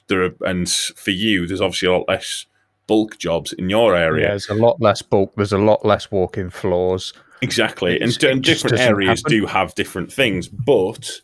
[0.09, 2.45] there are, and for you, there's obviously a lot less
[2.87, 4.27] bulk jobs in your Yeah, area.
[4.29, 5.33] there's a lot less bulk.
[5.35, 7.13] There's a lot less walking floors.
[7.41, 9.39] Exactly, and, It's- it and different areas happen.
[9.39, 11.21] do have different things, but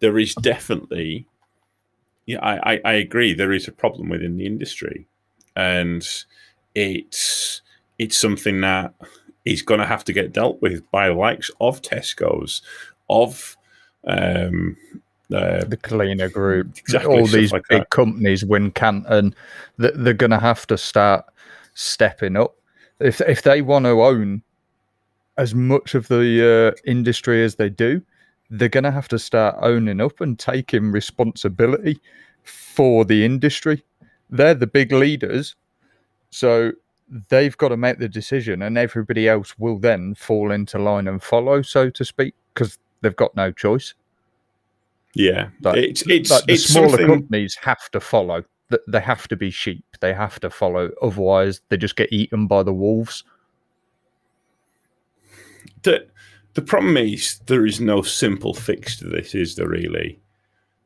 [0.00, 1.26] there is definitely,
[2.24, 3.34] yeah, I, I, I agree.
[3.34, 5.06] There is a problem within the industry,
[5.54, 6.06] and
[6.74, 7.60] it's
[7.98, 8.94] it's something that
[9.44, 12.62] is going to have to get dealt with by the likes of Tesco's,
[13.10, 13.56] of
[14.06, 14.76] um,
[15.34, 17.90] uh, the Culina group, Exactly, all these like big that.
[17.90, 19.34] companies, Wincanton,
[19.76, 21.24] that they're going to have to start
[21.74, 22.56] stepping up
[23.00, 24.42] if if they want to own
[25.36, 28.02] as much of the uh, industry as they do.
[28.50, 32.00] They're going to have to start owning up and taking responsibility
[32.44, 33.84] for the industry.
[34.30, 35.54] They're the big leaders,
[36.30, 36.72] so
[37.28, 41.22] they've got to make the decision, and everybody else will then fall into line and
[41.22, 43.94] follow, so to speak, because they've got no choice.
[45.14, 47.06] Yeah, Like- it's it's Like the it's smaller something.
[47.08, 48.44] companies have to follow.
[48.70, 49.84] Th- They have to be sheep.
[50.00, 50.90] They have to follow.
[51.02, 53.24] Otherwise, they just get eaten by the wolves.
[55.82, 56.06] the
[56.54, 60.18] the problem is there is no simple fix to this, is there really?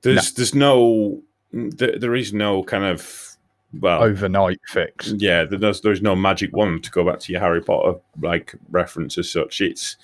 [0.03, 3.29] There's there's no there, there is no kind of
[3.81, 5.13] well Overnight fix.
[5.17, 9.17] yeah there's there's no magic wand to go back to your Harry Potter like reference
[9.19, 9.61] as such.
[9.61, 9.97] It's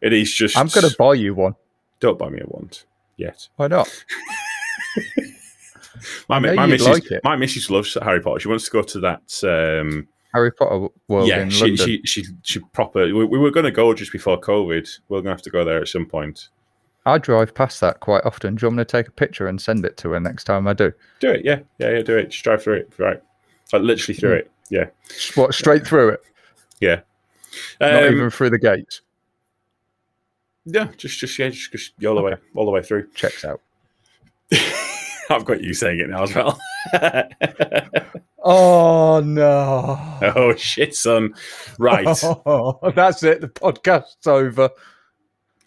[0.00, 1.54] it is just I'm going to buy you one.
[2.00, 2.84] don't buy me a wand
[3.20, 3.48] yet.
[3.56, 3.88] Why not?
[6.28, 8.40] My my missus like my missus loves Harry Potter.
[8.40, 9.80] She wants to go to that.
[9.82, 11.86] Um, Harry Potter World yeah, in she, London.
[11.86, 13.04] she she she proper.
[13.04, 14.88] We, we were going to go just before COVID.
[15.08, 16.48] We're going to have to go there at some point.
[17.04, 18.54] I drive past that quite often.
[18.54, 20.66] Do you want me to take a picture and send it to her next time
[20.68, 20.92] I do?
[21.18, 22.02] Do it, yeah, yeah, yeah.
[22.02, 22.30] Do it.
[22.30, 23.20] Just drive through it, right?
[23.72, 24.50] Like literally through it.
[24.70, 24.86] Yeah,
[25.34, 26.20] What, straight through it?
[26.80, 27.00] yeah.
[27.80, 29.02] Not Um, even through the gates?
[30.64, 33.08] Yeah, just just yeah, just, just all the way, all the way through.
[33.14, 33.60] Checks out.
[35.30, 36.58] I've got you saying it now as well.
[38.42, 39.98] Oh, no.
[40.34, 41.34] oh shit, son!
[41.78, 42.04] Right,
[42.94, 43.42] that's it.
[43.42, 44.70] The podcast's over.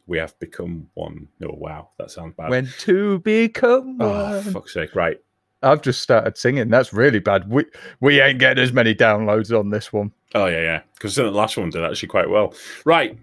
[0.07, 1.27] we have become one.
[1.43, 2.49] Oh wow, that sounds bad.
[2.49, 4.43] When two become oh one.
[4.53, 4.95] fuck's sake!
[4.95, 5.21] Right,
[5.61, 6.69] I've just started singing.
[6.69, 7.47] That's really bad.
[7.47, 7.65] We
[7.99, 10.11] we ain't getting as many downloads on this one.
[10.33, 10.81] oh yeah, yeah.
[10.95, 12.55] Because the last one did actually quite well.
[12.85, 13.19] Right,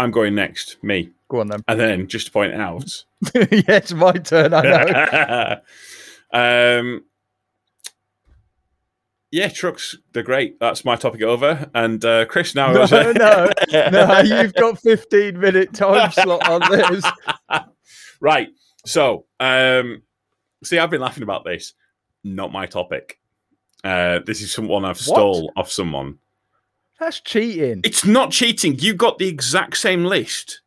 [0.00, 0.82] I'm going next.
[0.82, 1.62] Me, Go on then.
[1.68, 3.04] and then just to point out.
[3.34, 4.54] yeah, it's my turn.
[4.54, 5.60] I know.
[6.80, 7.04] um,
[9.30, 10.58] yeah, trucks, they're great.
[10.58, 11.68] That's my topic over.
[11.74, 12.92] And uh, Chris now no, goes.
[12.92, 13.12] no,
[13.90, 14.20] no.
[14.20, 17.04] You've got 15 minute time slot on this.
[18.20, 18.48] right.
[18.86, 20.00] So, um,
[20.64, 21.74] see, I've been laughing about this.
[22.24, 23.20] Not my topic.
[23.84, 26.18] Uh, this is someone I've stole off someone.
[27.00, 27.80] That's cheating.
[27.82, 28.78] It's not cheating.
[28.78, 30.60] You got the exact same list.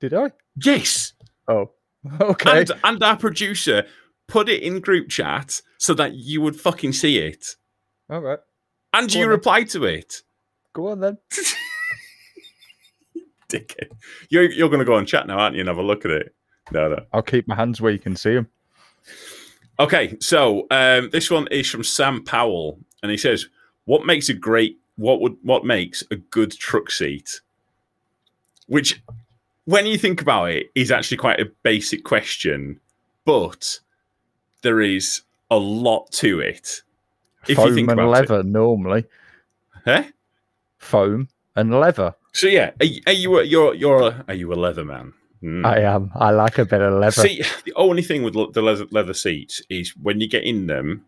[0.00, 0.30] Did I?
[0.64, 1.14] Yes.
[1.48, 1.72] Oh,
[2.20, 2.60] okay.
[2.60, 3.84] And, and our producer
[4.28, 7.56] put it in group chat so that you would fucking see it.
[8.08, 8.38] All right.
[8.92, 10.22] And Go you replied to it.
[10.72, 11.18] Go on then.
[13.48, 13.90] Dickhead.
[14.28, 16.12] You're, you're going to go on chat now, aren't you, and have a look at
[16.12, 16.34] it?
[16.70, 17.04] No, no.
[17.12, 18.48] I'll keep my hands where you can see them.
[19.78, 23.46] Okay, so um, this one is from Sam Powell, and he says,
[23.84, 27.40] "What makes a great what would what makes a good truck seat?"
[28.66, 29.00] Which,
[29.64, 32.80] when you think about it, is actually quite a basic question,
[33.24, 33.78] but
[34.62, 36.82] there is a lot to it.
[37.48, 39.00] If Foam you think and about leather normally.
[39.00, 39.10] it,
[39.84, 40.02] huh?
[40.78, 42.14] Foam and leather.
[42.32, 45.12] So yeah, are, you- are you a, you're you're a, are you a leather man?
[45.40, 45.64] Hmm.
[45.64, 46.10] I am.
[46.14, 47.22] I like a bit of leather.
[47.22, 51.04] See, the only thing with the leather, leather seats is when you get in them,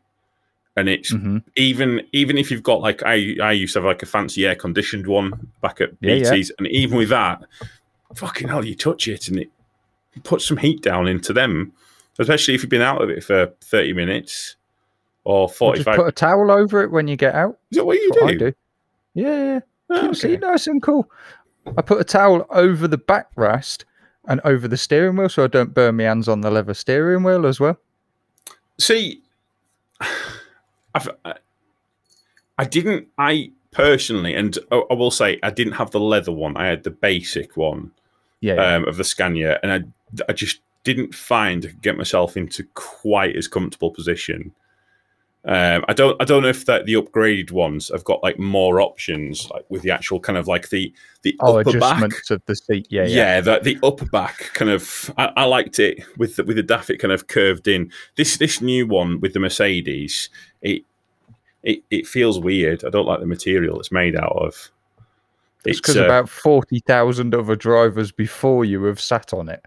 [0.79, 1.43] and it's Mhm.
[1.57, 4.55] even even if you've got like I I used to have like a fancy air
[4.55, 6.31] conditioned one back at Yeah, yeah.
[6.31, 7.43] BT's, and even with that,
[8.15, 9.51] fucking hell, you touch it and it
[10.25, 11.73] puts some heat down into them,
[12.19, 14.57] especially if you've been out of it for thirty minutes
[15.25, 17.59] or Or forty Just put a towel over it when you get out.
[17.71, 18.39] Is that what you That's what I do?
[18.39, 18.53] do.
[19.15, 19.61] Yeah, yeah.
[19.89, 20.37] The okay.
[20.37, 21.11] nice and cool.
[21.77, 23.85] I put a towel over the backrest
[24.27, 27.23] and over the steering wheel so I don't burn my hands on the leather steering
[27.25, 27.79] wheel as well.
[28.79, 29.23] See,
[30.95, 31.35] I've, I,
[32.59, 33.09] I didn't.
[33.19, 36.57] I personally, and I, I will say, I didn't have the leather one.
[36.57, 37.93] I had the basic one.
[38.41, 38.55] Yeah.
[38.55, 38.75] yeah.
[38.77, 42.65] um, of the Scania, and I, I just didn't find I could get myself into
[42.75, 44.53] quite as comfortable position.
[45.45, 48.81] Um, I don't I don't know if that the upgraded ones have got like more
[48.81, 52.03] options, like with the actual kind of like the the oh, upper back.
[52.31, 52.87] of the seat.
[52.91, 53.41] Yeah, Yeah, yeah.
[53.41, 55.13] the, the upper back kind of.
[55.17, 57.91] I, I liked it with the, with the daffy kind of curved in.
[58.17, 60.29] This this new one with the Mercedes,
[60.63, 60.83] it
[61.63, 62.85] it it feels weird.
[62.85, 64.71] I don't like the material it's made out of.
[65.65, 69.65] It's because uh, about 40,000 other drivers before you have sat on it.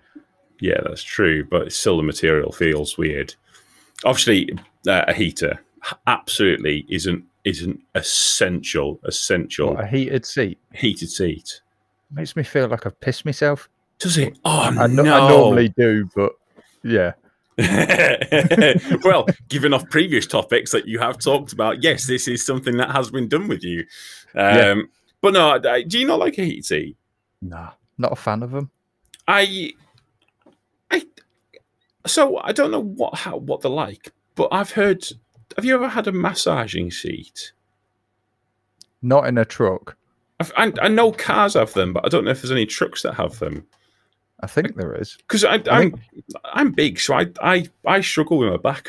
[0.60, 3.36] Yeah, that's true, but still the material feels weird.
[4.06, 4.50] Obviously,
[4.88, 5.60] uh, a heater
[6.08, 11.62] absolutely isn't isn't essential essential What, a heated seat heated seat.
[12.12, 13.68] makes me feel like I've pissed myself.
[13.98, 14.38] Does it?
[14.46, 15.04] Oh I, no!
[15.04, 16.34] I normally do, but
[16.84, 17.14] yeah.
[19.04, 22.91] well, given off previous topics that you have talked about, yes, this is something that
[22.91, 23.80] has been done with you.
[24.36, 24.76] Um, Yeah.
[25.21, 26.97] But no, I- do you not like a heated seat?
[27.41, 28.71] Nah, not a fan of them.
[29.28, 29.74] I,
[30.89, 31.04] I,
[32.08, 35.06] so I don't know what how what they're like, but I've heard.
[35.58, 37.52] Have you ever had a massaging seat?
[39.02, 39.95] Not in a truck.
[40.39, 43.02] I've, I, I know cars have them, but I don't know if there's any trucks
[43.04, 43.65] that have them.
[44.44, 45.16] I think there is.
[45.18, 45.92] Because I, I
[46.46, 48.88] I'm big, so I, I I struggle with my back,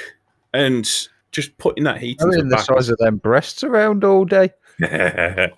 [0.55, 0.89] and
[1.31, 2.65] just putting that heat I mean, the back.
[2.65, 4.51] size of them breasts around all day.
[4.81, 5.53] yeah.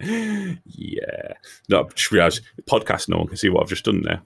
[1.69, 3.09] No, just realised podcast.
[3.09, 4.21] No one can see what I've just done there.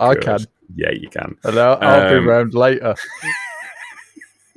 [0.00, 0.22] I Good.
[0.24, 0.38] can,
[0.76, 1.36] Yeah, you can.
[1.44, 2.94] and I'll, I'll Um, be round later.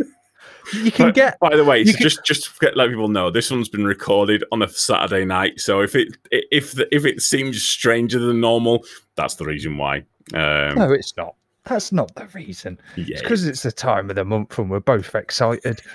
[0.73, 3.29] you can But- get By the way, so can- just just to let people know,
[3.31, 5.59] this one's been recorded on a Saturday night.
[5.59, 10.03] So if it if the, if it seems stranger than normal, that's the reason why.
[10.33, 11.35] Um, no, it's not.
[11.65, 12.79] That's not the reason.
[12.95, 15.81] yeah, It's because it's the time of the month and we're both excited.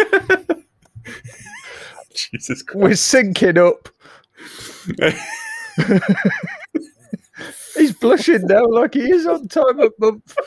[2.14, 2.74] Jesus Christ.
[2.76, 3.88] we're syncing up.
[7.76, 10.36] He's blushing now like he is on time of month.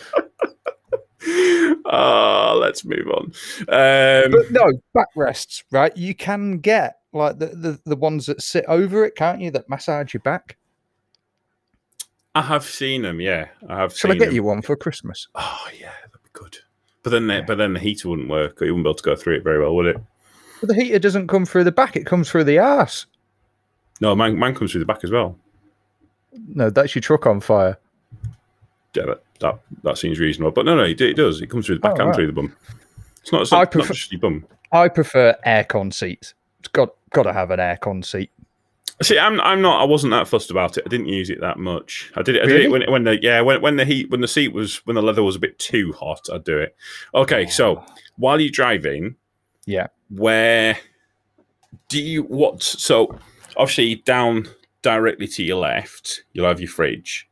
[1.86, 3.26] Ah, let's move on.
[3.68, 5.96] Um, But no, backrests, right?
[5.98, 9.52] You can get like the, the, the ones that sit over it, can't you?
[9.52, 10.56] That massage your back.
[12.36, 13.20] I have seen them.
[13.20, 13.96] Yeah, I have.
[13.98, 14.36] Shall I get them.
[14.36, 15.28] you one for Christmas?
[15.36, 16.58] Oh yeah, that'd be good.
[17.04, 17.42] But then, the, Yeah.
[17.48, 18.60] but then the heater wouldn't work.
[18.62, 19.98] You wouldn't be able to go through it very well, would it?
[20.60, 23.06] But the heater doesn't come through the back; it comes through the arse.
[24.02, 25.38] No, mine, mine comes through the back as well.
[26.48, 27.78] No, that's your truck on fire.
[28.96, 30.52] Yeah, but that that seems reasonable.
[30.52, 31.42] But no, no, it, it does.
[31.42, 32.15] It comes through the back Oh, and right.
[32.15, 32.56] through the bum.
[33.22, 34.46] It's not, it's I not, not prefer- just your bum.
[34.72, 36.34] I prefer aircon seats.
[36.60, 38.32] It's got got to have an aircon seat.
[39.02, 39.82] See, I'm I'm not.
[39.82, 40.84] I wasn't that fussed about it.
[40.86, 42.12] I didn't use it that much.
[42.16, 42.44] I did it.
[42.44, 44.86] I did it when when the yeah when when the heat when the seat was
[44.86, 46.28] when the leather was a bit too hot.
[46.32, 46.76] I'd do it.
[47.16, 47.96] Okay, so ah.
[48.18, 49.16] while you're driving,
[49.66, 49.88] Yeah.
[50.10, 50.78] where
[51.88, 52.62] do you what?
[52.62, 53.18] So
[53.56, 54.48] obviously down
[54.82, 57.26] directly to your left, you'll have your fridge.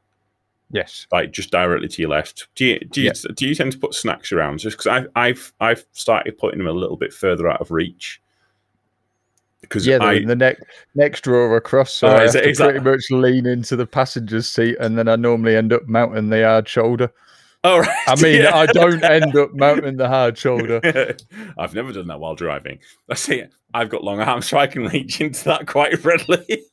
[0.69, 1.07] Yes.
[1.13, 2.47] like just directly to your left.
[2.55, 4.59] Do you do you, do you tend to put snacks around?
[4.59, 8.21] Just because I've I've I've started putting them a little bit further out of reach.
[9.61, 10.63] Because Yeah, I the next
[10.95, 13.75] next drawer across, so Oh, I have it- to is that- pretty much lean into
[13.75, 17.11] the passenger's seat, and then I normally end up mounting the hard shoulder.
[17.63, 18.55] oh right, I mean, yeah.
[18.55, 20.79] I don't end up mounting the hard shoulder.
[21.57, 22.79] I've never done that while driving.
[23.09, 23.43] I see.
[23.73, 26.63] I've got long arms, so I can reach into that quite readily.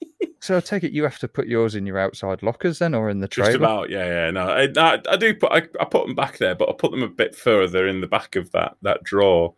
[0.40, 3.08] So I take it you have to put yours in your outside lockers then, or
[3.08, 3.64] in the Just trailer.
[3.64, 4.30] about, yeah, yeah.
[4.30, 6.90] No, I, I, I do put I, I put them back there, but I put
[6.90, 9.54] them a bit further in the back of that that drawer,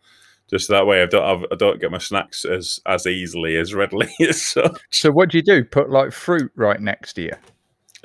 [0.49, 3.73] just that way I don't have, I don't get my snacks as as easily as
[3.73, 4.79] readily as such.
[4.91, 5.63] So what do you do?
[5.63, 7.31] Put like fruit right next to you.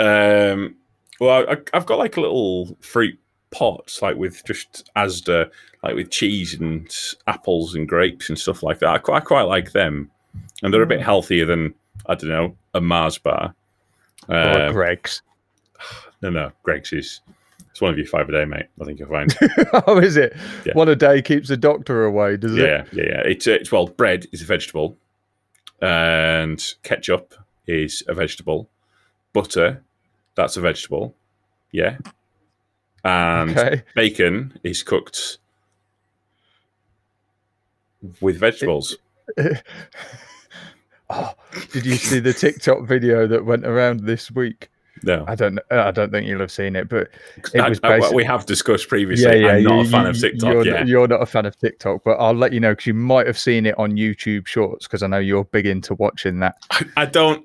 [0.04, 0.76] Um,
[1.20, 3.18] well, I, I've got like a little fruit
[3.50, 5.50] pot, like with just Asda,
[5.82, 6.88] like with cheese and
[7.26, 8.88] apples and grapes and stuff like that.
[8.88, 10.10] I quite, I quite like them,
[10.62, 11.04] and they're a bit Mm.
[11.04, 11.74] healthier than
[12.06, 13.54] I don't know a Mars bar.
[14.28, 15.22] or Um, Greggs.
[16.22, 17.20] no, no, Greggs is
[17.72, 18.66] it's one of you five a day, mate.
[18.80, 19.34] I think you'll find.
[19.88, 20.36] oh, is it?
[20.64, 20.74] Yeah.
[20.74, 22.60] One a day keeps the doctor away, does it?
[22.60, 23.22] yeah, yeah, yeah.
[23.24, 24.96] It's, uh, it's well, bread is a vegetable,
[25.80, 27.34] and ketchup
[27.66, 28.68] is a vegetable.
[29.32, 29.82] Butter,
[30.34, 31.16] that's a vegetable.
[31.72, 31.96] Yeah,
[33.04, 33.82] and Okay.
[33.96, 35.38] bacon is cooked
[38.20, 38.96] with vegetables.
[41.14, 41.34] Oh,
[41.72, 44.70] did you see the TikTok video that went around this week?
[45.04, 45.58] No, I don't.
[45.70, 47.08] I don't think you'll have seen it, but
[47.54, 49.46] it I- was I- basi- we have discussed previously.
[49.48, 50.52] I'm not a fan of TikTok.
[50.52, 52.94] You're, yeah, you're not a fan of TikTok, but I'll let you know because you
[52.94, 56.56] might have seen it on YouTube Shorts because I know you're big into watching that.
[56.70, 57.44] I, I don't.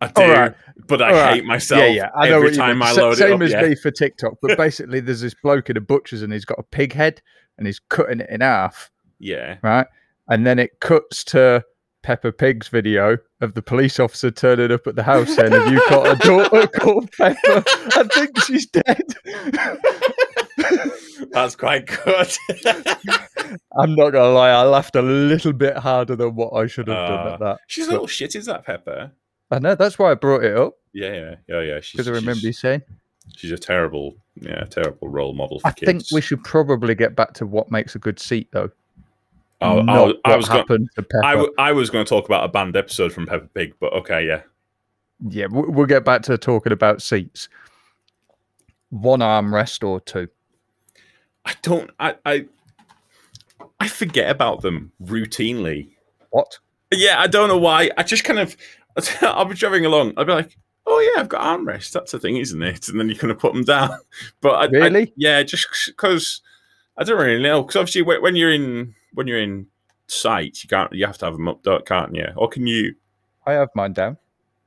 [0.00, 0.54] I do, right.
[0.86, 1.34] but I All right.
[1.36, 2.10] hate myself yeah, yeah.
[2.14, 2.82] I every time.
[2.82, 3.38] I load Same it up.
[3.38, 3.62] Same as yeah.
[3.62, 6.62] me for TikTok, but basically, there's this bloke in a butcher's and he's got a
[6.62, 7.22] pig head
[7.56, 9.56] and he's cutting it in half, yeah.
[9.62, 9.86] right?
[10.28, 11.64] And then it cuts to
[12.06, 15.80] Peppa Pig's video of the police officer turning up at the house saying, "Have you
[15.90, 17.64] got a daughter called Peppa?
[17.66, 19.02] I think she's dead."
[21.32, 22.32] That's quite good.
[23.76, 27.08] I'm not gonna lie, I laughed a little bit harder than what I should have
[27.08, 27.58] done Uh, at that.
[27.66, 29.10] She's a little shit, is that Peppa?
[29.50, 31.80] I know that's why I brought it up Yeah, yeah, yeah, yeah.
[31.80, 32.82] She's, because I remember you saying.
[33.36, 35.88] she's a terrible, yeah, terrible role model for kids.
[35.88, 36.08] I kids.
[36.08, 38.70] think we should probably get back to what makes a good seat, though.
[39.60, 40.78] Oh, I was- I was Peppa.
[41.24, 43.92] I, w- I was going to talk about a banned episode from Peppa Pig, but
[43.94, 44.42] okay, yeah.
[45.28, 47.48] yeah, we- we'll get back to talking about seats.
[48.90, 50.28] one armrest or two.
[51.44, 51.90] I don't.
[51.98, 52.46] I, I
[53.80, 55.90] I forget about them routinely.
[56.30, 56.58] What?
[56.92, 57.90] Yeah, I don't know why.
[57.96, 58.56] I just kind of
[59.22, 60.14] I'll be driving along.
[60.16, 61.92] I'll be like, "Oh yeah, I've got armrests.
[61.92, 63.90] That's a thing, isn't it?" And then you kind of put them down.
[64.40, 65.12] But I, I- Really?
[65.16, 66.42] yeah, just because
[66.96, 67.62] I don't really know.
[67.62, 69.66] Because obviously, when you're in when you're in
[70.06, 70.92] sight, you can't.
[70.92, 72.28] You have to have them up, can't you?
[72.36, 72.94] Or can you?
[73.46, 74.18] I have mine down.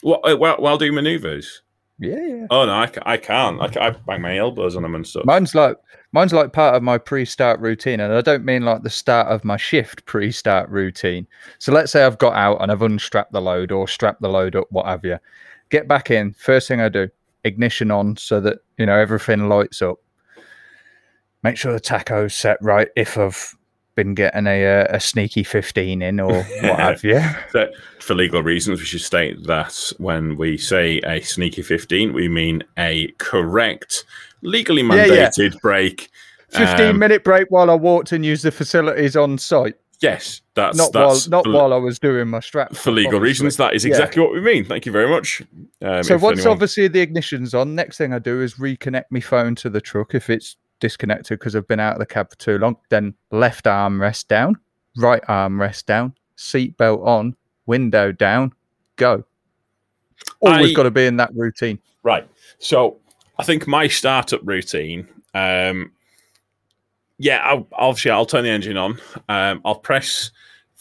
[0.02, 1.62] What, uh, while, while doing maneuvers?
[2.00, 2.48] Yeah, yeah.
[2.50, 3.62] Oh no, I, ca- I can't.
[3.62, 5.26] I, ca- I bang my elbows on them and stuff.
[5.26, 5.76] Mine's like
[6.14, 9.44] mine's like part of my pre-start routine, and I don't mean like the start of
[9.44, 11.28] my shift pre-start routine.
[11.60, 14.56] So let's say I've got out and I've unstrapped the load or strapped the load
[14.56, 15.20] up, what have you.
[15.70, 16.34] Get back in.
[16.34, 17.10] First thing I do,
[17.44, 19.98] ignition on, so that you know everything lights up.
[21.44, 22.88] Make sure the tacho's set right.
[22.96, 23.58] If I've
[24.04, 27.20] been getting a uh, a sneaky fifteen in or what have you.
[27.52, 27.70] So,
[28.00, 32.64] for legal reasons, we should state that when we say a sneaky 15, we mean
[32.78, 34.06] a correct,
[34.42, 35.30] legally Yeah, yeah.
[35.30, 36.10] mandated break.
[36.50, 39.76] 15 Um, minute break while I walked and used the facilities on site.
[40.02, 42.74] Yes, that's Not that's while not while I was doing my strap.
[42.74, 43.28] for legal obviously.
[43.46, 43.58] reasons.
[43.58, 43.90] That is Yeah.
[43.92, 44.64] exactly what we mean.
[44.64, 45.44] Thank you very much.
[45.82, 49.20] Um, So once anyone- obviously the ignition's on, next thing I do is reconnect my
[49.20, 52.38] phone to the truck if it's disconnected because I've been out of the cab for
[52.38, 52.78] too long.
[52.90, 54.58] Then left arm rest down,
[54.98, 58.54] right arm rest down, seatbelt on, window down,
[58.96, 59.24] go.
[60.42, 61.80] Always I- got to be in that routine.
[62.04, 62.28] Right.
[62.60, 62.98] So
[63.38, 65.08] I think my startup routine.
[65.34, 65.92] Um,
[67.18, 69.00] yeah, I'll, obviously I'll turn the engine on.
[69.28, 70.32] Um, I'll press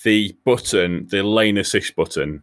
[0.04, 2.42] the button, the lane assist button.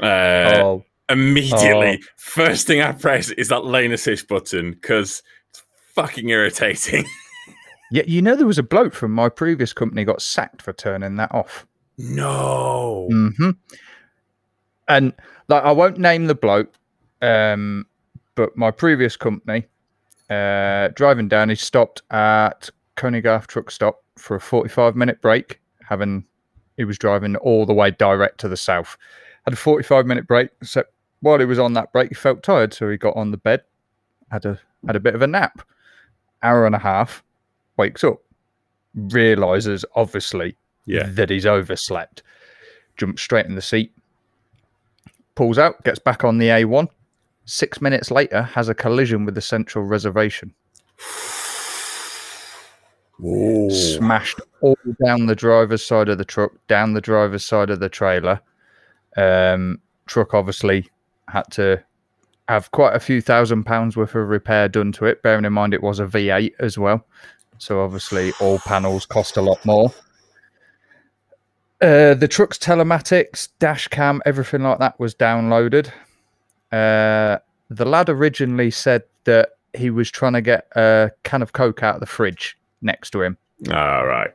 [0.00, 5.22] Uh, oh, immediately, first thing I press is that lane assist button because
[5.98, 7.04] fucking irritating.
[7.90, 8.04] yeah.
[8.06, 11.34] You know there was a bloke from my previous company got sacked for turning that
[11.34, 11.66] off.
[11.96, 13.08] no.
[13.10, 13.50] hmm
[14.86, 15.12] And
[15.48, 16.72] like, I won't name the bloke,
[17.20, 17.86] um,
[18.36, 19.66] but my previous company,
[20.30, 26.24] uh, driving down, he stopped at Coneygarth truck stop for a 45 minute break, having
[26.76, 28.96] he was driving all the way direct to the south.
[29.44, 30.50] Had a 45 minute break.
[30.62, 30.84] So
[31.22, 33.62] while he was on that break, he felt tired, so he got on the bed,
[34.30, 35.62] had a had a bit of a nap.
[36.42, 37.22] Hour and a half,
[37.76, 38.18] wakes up,
[38.94, 41.06] realizes obviously Yeah.
[41.10, 42.22] that he's overslept.
[42.96, 43.92] Jumps straight in the seat,
[45.34, 46.88] pulls out, gets back on the A1.
[47.44, 50.52] Six minutes later, has a collision with the central reservation.
[53.18, 53.68] Whoa.
[53.70, 57.88] Smashed all down the driver's side of the truck, down the driver's side of the
[57.88, 58.40] trailer.
[59.16, 60.88] Um, truck obviously
[61.28, 61.82] had to
[62.48, 65.74] have quite a few thousand pounds worth of repair done to it, bearing in mind
[65.74, 67.04] it was a V8 as well.
[67.58, 69.92] So obviously all panels cost a lot more.
[71.80, 75.88] Uh, the truck's telematics, dash cam, everything like that was downloaded.
[76.72, 77.38] Uh,
[77.70, 81.96] the lad originally said that he was trying to get a can of Coke out
[81.96, 83.36] of the fridge next to him.
[83.70, 84.30] All right.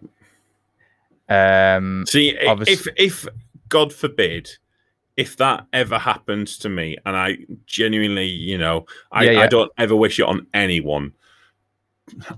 [1.29, 3.27] Um, See, if if
[3.69, 4.57] God forbid,
[5.17, 9.71] if that ever happens to me, and I genuinely, you know, I, Yeah, I don't
[9.77, 11.13] ever wish it on anyone.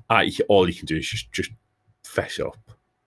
[0.09, 1.51] I all you can do is just just
[2.03, 2.57] fess up.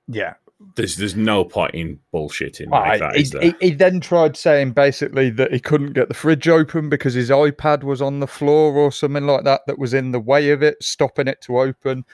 [0.08, 0.34] yeah.
[0.74, 3.42] There's there's no point in bullshitting Right, like that.
[3.42, 7.14] he, he, he then tried saying basically that he couldn't get the fridge open because
[7.14, 10.50] his iPad was on the floor or something like that that was in the way
[10.50, 12.04] of it, stopping it to open.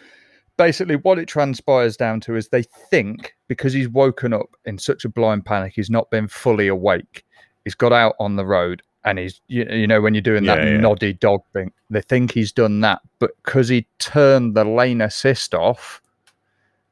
[0.58, 5.06] Basically, what it transpires down to is they think because he's woken up in such
[5.06, 7.24] a blind panic, he's not been fully awake.
[7.64, 10.58] He's got out on the road and he's, you, you know, when you're doing that
[10.62, 10.76] Yeah, yeah.
[10.78, 13.00] noddy dog thing, they think he's done that.
[13.18, 16.00] But because he turned the lane assist off,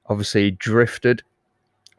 [0.06, 1.22] obviously he drifted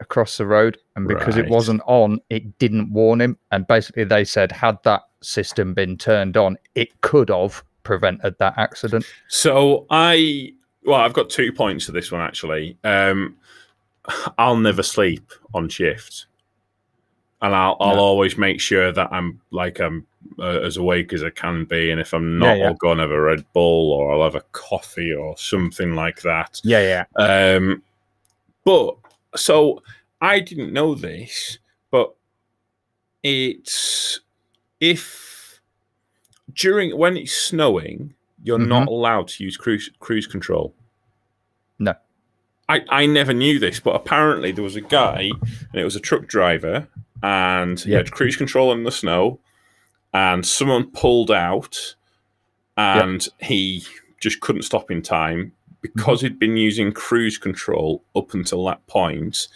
[0.00, 1.44] across the road and because Right.
[1.44, 5.96] it wasn't on it didn't warn him and basically they said had that system been
[5.96, 10.52] turned on it could have prevented that accident So I
[10.84, 12.76] well, I've got two points to this one actually.
[12.84, 13.36] Um,
[14.36, 16.26] I'll never sleep on shift,
[17.44, 18.00] and I'll I'll No.
[18.02, 20.06] always make sure that I'm like I'm
[20.38, 22.66] uh, as awake as I can be, and if I'm not, Yeah, yeah.
[22.68, 26.22] I'll go and have a Red Bull or I'll have a coffee or something like
[26.22, 26.60] that.
[26.64, 27.82] yeah yeah Um,
[28.64, 28.96] but
[29.36, 29.82] so
[30.20, 31.58] I didn't know this,
[31.90, 32.14] but
[33.22, 34.20] it's
[34.80, 35.60] if
[36.54, 40.70] during when it's snowing, you're not allowed to use cruise cruise control.
[40.70, 41.84] Mm-hmm.
[41.84, 41.94] No.
[42.68, 45.30] I, I never knew this, but apparently there was a guy,
[45.72, 46.88] and it was a truck driver,
[47.22, 47.98] and he Yeah.
[47.98, 49.38] had cruise control in the snow,
[50.12, 51.94] and someone pulled out,
[52.76, 53.84] and he
[54.20, 59.48] just couldn't stop in time because he'd been using cruise control up until that point.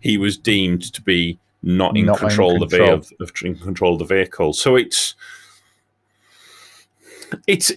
[0.00, 2.98] He was deemed to be not in Not in control of the control.
[2.98, 4.52] of, of in control of the vehicle.
[4.52, 5.14] So it's
[7.46, 7.72] it's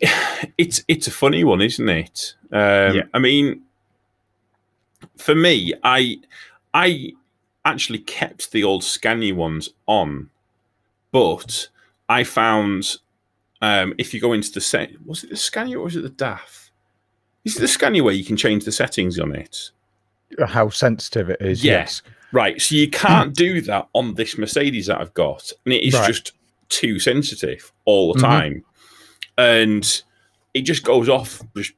[0.58, 2.36] it's it's a funny one, isn't it?
[2.52, 3.04] Um, Yeah.
[3.14, 3.62] I mean,
[5.18, 6.20] for me, I
[6.74, 7.14] I
[7.66, 10.30] actually kept the old Scania ones on,
[11.12, 11.70] but
[12.09, 12.97] I found
[13.62, 16.09] um, if you go into the set, was it the Scania or was it the
[16.09, 16.70] DAF?
[17.45, 19.72] Is it the Scania where you can change the settings on it?
[20.47, 21.64] How sensitive it is.
[21.64, 21.74] Yeah.
[21.80, 22.01] Yes.
[22.32, 25.93] Right, so you can't do that on this Mercedes that I've got, and it is
[25.93, 26.07] Right.
[26.07, 26.32] just
[26.70, 28.24] too sensitive all the Mhm.
[28.24, 28.66] time,
[29.38, 30.01] and
[30.53, 31.74] it just goes off just,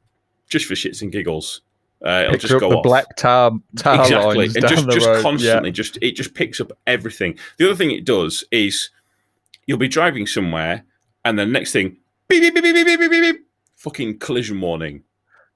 [0.49, 1.61] just for shits and giggles.
[2.03, 5.21] Uh, it'll just up go the off black tar, tar exactly, and just just road.
[5.21, 7.37] constantly, just it just picks up everything.
[7.57, 8.89] The other thing it does is
[9.67, 10.83] you'll be driving somewhere,
[11.23, 11.95] and the next thing,
[12.27, 13.47] beep beep beep beep beep beep beep, beep
[13.77, 15.03] fucking collision warning,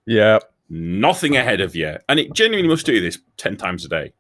[0.06, 0.34] Yeah.
[0.36, 0.40] yeah.
[0.70, 4.14] nothing ahead of you, and it genuinely must do this ten times a day.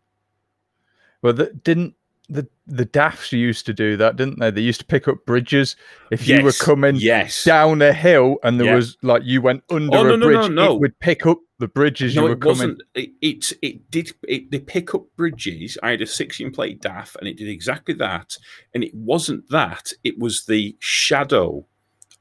[1.21, 1.95] Well, the, didn't
[2.29, 4.51] the the DAFs used to do that, didn't they?
[4.51, 5.77] They used to pick up bridges
[6.11, 8.75] if you were coming yes, down a hill and there Yeah.
[8.75, 10.35] was like you went under Oh, no, a bridge.
[10.35, 10.73] no, no.
[10.75, 12.51] It would pick up the bridges No, you were it coming.
[12.57, 12.83] wasn't.
[12.95, 14.11] It, it it did.
[14.27, 15.77] It, they pick up bridges.
[15.81, 18.37] I had a six-in plate DAF, and it did exactly that.
[18.73, 19.91] And it wasn't that.
[20.03, 21.65] It was the shadow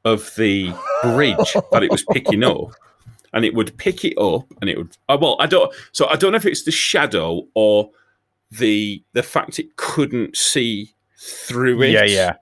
[0.05, 0.73] of the
[1.03, 1.37] bridge
[1.73, 2.71] that it was picking up,
[3.35, 4.97] and it would pick it up, and it would.
[5.09, 5.73] Oh, well, I don't.
[5.93, 7.91] So I don't know if it's the shadow or
[8.51, 11.91] the the fact it couldn't see through it.
[11.91, 12.35] Yeah, yeah.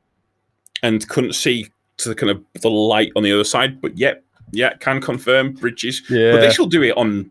[0.83, 3.81] and couldn't see to the kind of the light on the other side.
[3.81, 4.15] But yeah,
[4.53, 6.03] yeah, can confirm bridges.
[6.11, 6.33] Yeah.
[6.33, 7.31] But this will do it on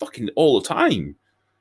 [0.00, 1.16] fucking all the time.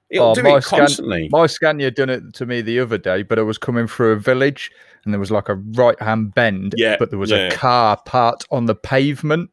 [0.10, 1.30] It'll Oh, do my it scan- constantly.
[1.32, 4.16] My Scania done it to me the other day, but I was coming through a
[4.20, 4.72] village
[5.04, 7.48] and there was like a right hand bend, Yeah, but there was yeah.
[7.48, 9.50] a car parked on the pavement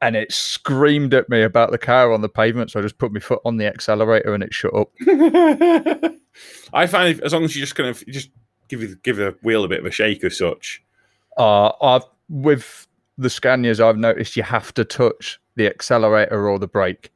[0.00, 2.70] and it screamed at me about the car on the pavement.
[2.70, 4.90] So I just put my foot on the accelerator and it shut up.
[6.72, 8.30] I find as long as you just kind of just
[8.68, 10.82] give it, give the wheel a bit of a shake or such.
[11.36, 12.86] Uh, I've with
[13.18, 17.12] the Scanias, I've noticed you have to touch the accelerator or the brake.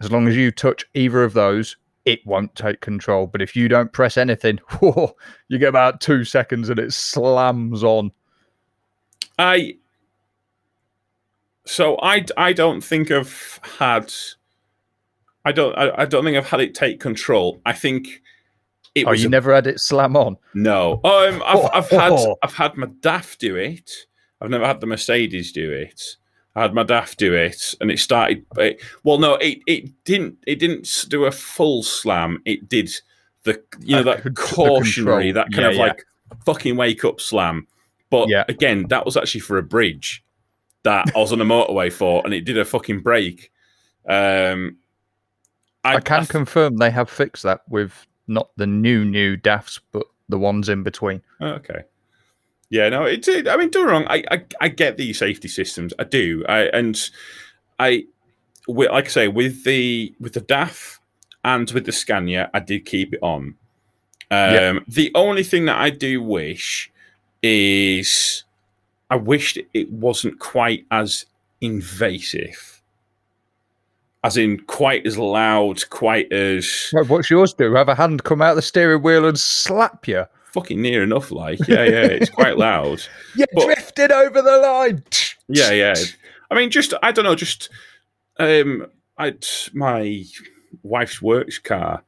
[0.00, 3.26] As long as you touch either of those, it won't take control.
[3.26, 5.16] But if you don't press anything, whoa,
[5.48, 8.12] you get about two seconds and it slams on.
[9.38, 9.76] I
[11.66, 14.12] so I I don't think I've had
[15.44, 17.60] I don't I, I don't think I've had it take control.
[17.66, 18.22] I think
[18.94, 20.36] it Oh, was you a never had it slam on?
[20.54, 22.36] No, um, I've, I've had Oh.
[22.42, 23.90] I've had my DAF do it.
[24.46, 26.16] I've never had the Mercedes do it.
[26.54, 28.46] I had my DAF do it, and it started.
[28.56, 30.38] It, well, no, it, it didn't.
[30.46, 32.40] It didn't do a full slam.
[32.44, 32.90] It did
[33.42, 35.80] the you know that cautionary, that kind Yeah, of yeah.
[35.82, 36.06] like
[36.44, 37.66] fucking wake up slam.
[38.08, 38.44] But Yeah.
[38.48, 40.24] again, that was actually for a bridge
[40.84, 43.50] that I was on a motorway for, and it did a fucking break.
[44.08, 44.76] Um,
[45.84, 50.06] I, can I- confirm they have fixed that with not the new new DAFs, but
[50.28, 51.20] the ones in between.
[51.40, 51.82] Oh, Okay.
[52.70, 53.28] Yeah, no, it's.
[53.28, 54.06] It, I mean, don't get me wrong.
[54.08, 55.92] I, I I get these safety systems.
[55.98, 56.44] I do.
[56.48, 56.98] I and
[57.78, 58.04] I,
[58.66, 60.98] like I say, with the with the DAF
[61.44, 63.54] and with the Scania, I did keep it on.
[64.30, 64.78] Um, Yeah.
[64.88, 66.90] The only thing that I do wish
[67.42, 68.42] is
[69.10, 71.26] I wished it wasn't quite as
[71.60, 72.82] invasive,
[74.24, 77.74] as in quite as loud, quite as what's yours do?
[77.74, 80.24] Have a hand come out the steering wheel and slap you?
[80.56, 81.30] Fucking near enough.
[81.30, 83.02] Like, yeah, yeah, it's quite loud.
[83.36, 85.02] You But- drifted over the line.
[85.48, 85.94] Yeah, yeah.
[86.50, 87.68] I mean, just I don't know, just
[88.38, 88.86] um,
[89.18, 89.34] I
[89.74, 90.24] my
[90.82, 92.02] wife's works car.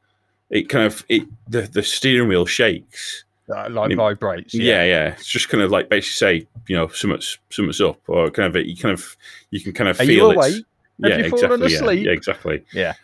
[0.51, 3.25] It kind of it the the steering wheel shakes.
[3.55, 4.55] Uh, like You- vibrates.
[4.55, 5.09] Yeah, yeah.
[5.09, 8.57] It's just kind of like basically say you know something's something's up, or kind of
[8.57, 9.17] it, you kind of
[9.51, 10.65] you can kind of Are feel you it's- awake?
[11.03, 11.69] Have Yeah, exactly.
[11.99, 12.05] yeah.
[12.07, 12.65] Yeah, exactly.
[12.73, 12.95] Yeah.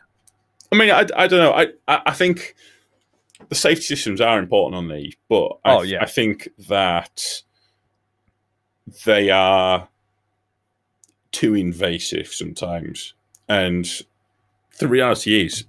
[0.73, 1.53] I mean, I, I don't know.
[1.53, 2.57] I, I I think
[3.49, 6.03] the safety systems are important on these, but I, Oh, yeah.
[6.03, 7.43] I think that
[9.05, 9.89] they are
[11.33, 13.15] too invasive sometimes,
[13.49, 13.89] and
[14.79, 15.65] the reality is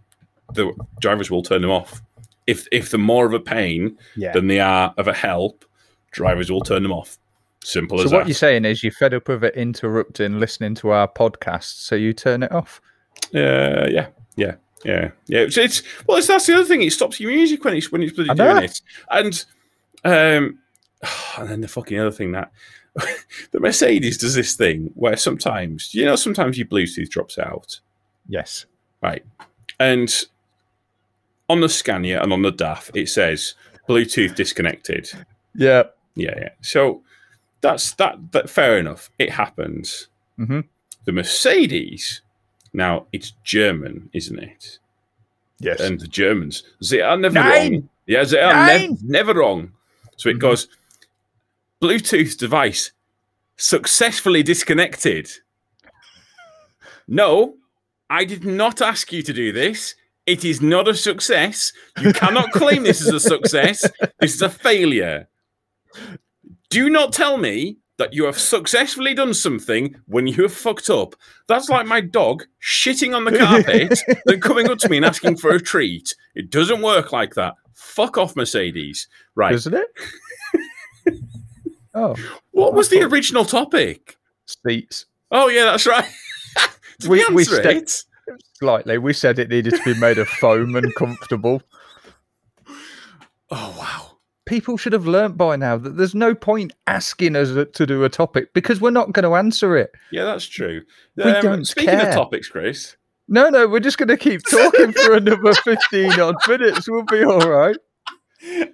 [0.53, 2.01] the drivers will turn them off
[2.45, 4.31] if if they're more of a pain Yeah.
[4.33, 5.65] than they are of a help.
[6.11, 7.17] Drivers will turn them off.
[7.63, 8.09] Simple as.
[8.11, 11.63] So what you're saying is you're fed up with it interrupting listening to our podcast,
[11.81, 12.79] so you turn it off.
[13.33, 15.39] Uh, yeah, yeah, yeah, yeah.
[15.41, 16.81] It's, it's well, it's that's the other thing.
[16.81, 19.45] It stops your music when it's when it's bloody doing it, and
[20.03, 20.59] um,
[21.37, 22.51] and then the fucking other thing that
[23.51, 27.79] the Mercedes does this thing where sometimes you know sometimes your Bluetooth drops out,
[28.27, 28.65] Yes.
[29.01, 29.23] right,
[29.79, 30.23] and
[31.49, 33.55] on the Scania and on the DAF it says
[33.87, 35.09] Bluetooth disconnected.
[35.53, 35.83] Yeah.
[36.15, 36.49] Yeah, yeah.
[36.61, 37.03] So
[37.61, 38.31] that's that.
[38.31, 39.11] That fair enough.
[39.19, 40.07] It happens.
[40.37, 40.61] hmm
[41.05, 42.21] The Mercedes.
[42.75, 44.79] Now it's German, isn't it?
[45.59, 45.79] Yes.
[45.79, 46.63] and the Germans.
[46.89, 47.71] They are never Nine!
[47.73, 47.89] wrong.
[48.07, 48.97] Yeah, they are Nine!
[49.01, 49.71] never wrong.
[50.17, 50.39] So it Mhm.
[50.41, 50.67] goes
[51.81, 52.91] Bluetooth device
[53.55, 55.31] successfully disconnected.
[57.07, 57.55] No,
[58.09, 59.95] I did not ask you to do this.
[60.25, 61.71] It is not a success.
[62.01, 63.89] You cannot claim this as a success.
[64.19, 65.29] This is a failure.
[66.69, 71.15] Do not tell me that you have successfully done something when you have fucked up.
[71.47, 75.37] That's like my dog shitting on the carpet, then coming up to me and asking
[75.37, 76.15] for a treat.
[76.35, 77.53] It doesn't work like that.
[77.73, 79.07] Fuck off, Mercedes.
[79.35, 79.53] Right.
[79.53, 79.87] Isn't it?
[81.93, 82.15] oh,
[82.51, 84.17] What was the original topic?
[84.45, 85.05] seats.
[85.31, 86.05] Oh, yeah, that's right.
[86.99, 88.03] Did we, We- we answer sta- it?
[88.59, 88.97] Slightly.
[88.97, 91.61] We said it needed to be made of foam and comfortable.
[94.45, 98.09] People should have learnt by now that there's no point asking us to do a
[98.09, 99.91] topic because we're not going to answer it.
[100.11, 100.83] Yeah, that's true.
[101.17, 102.09] We Um, don't speaking care.
[102.09, 102.95] of topics, Chris,
[103.27, 106.87] No, no, we're just going to keep talking for another 15 odd minutes.
[106.87, 107.75] We'll be all right.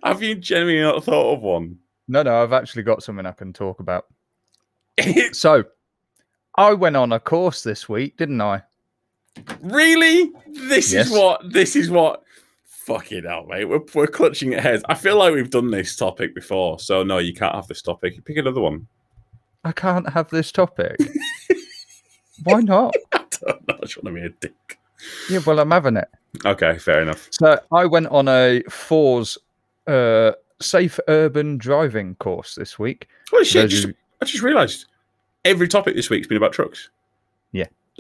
[0.03, 1.78] have you genuinely not thought of one?
[2.09, 4.07] No, no, I've actually got something I can talk about.
[5.32, 5.63] So,
[6.57, 8.61] I went on a course this week, didn't I?
[9.61, 10.32] really?
[10.67, 11.07] This Yes.
[11.07, 11.41] is what.
[11.53, 12.24] This is what.
[12.86, 13.65] Fucking hell, mate.
[13.65, 14.84] We're, we're clutching at heads.
[14.89, 18.23] I feel like we've done this topic before, so no, you can't have this topic.
[18.25, 18.88] Pick another one.
[19.63, 20.97] I can't have this topic.
[22.43, 22.95] Why not?
[23.13, 23.75] I don't know.
[23.75, 24.79] I just want to be a dick.
[25.29, 26.07] Yeah, well, I'm having it.
[26.43, 27.27] Okay, fair enough.
[27.29, 29.38] So, I went on a FORS
[29.86, 33.07] uh, safe urban driving course this week.
[33.29, 33.69] Holy shit!
[33.69, 34.86] Just, of- I just realised
[35.45, 36.89] every topic this week's been about trucks.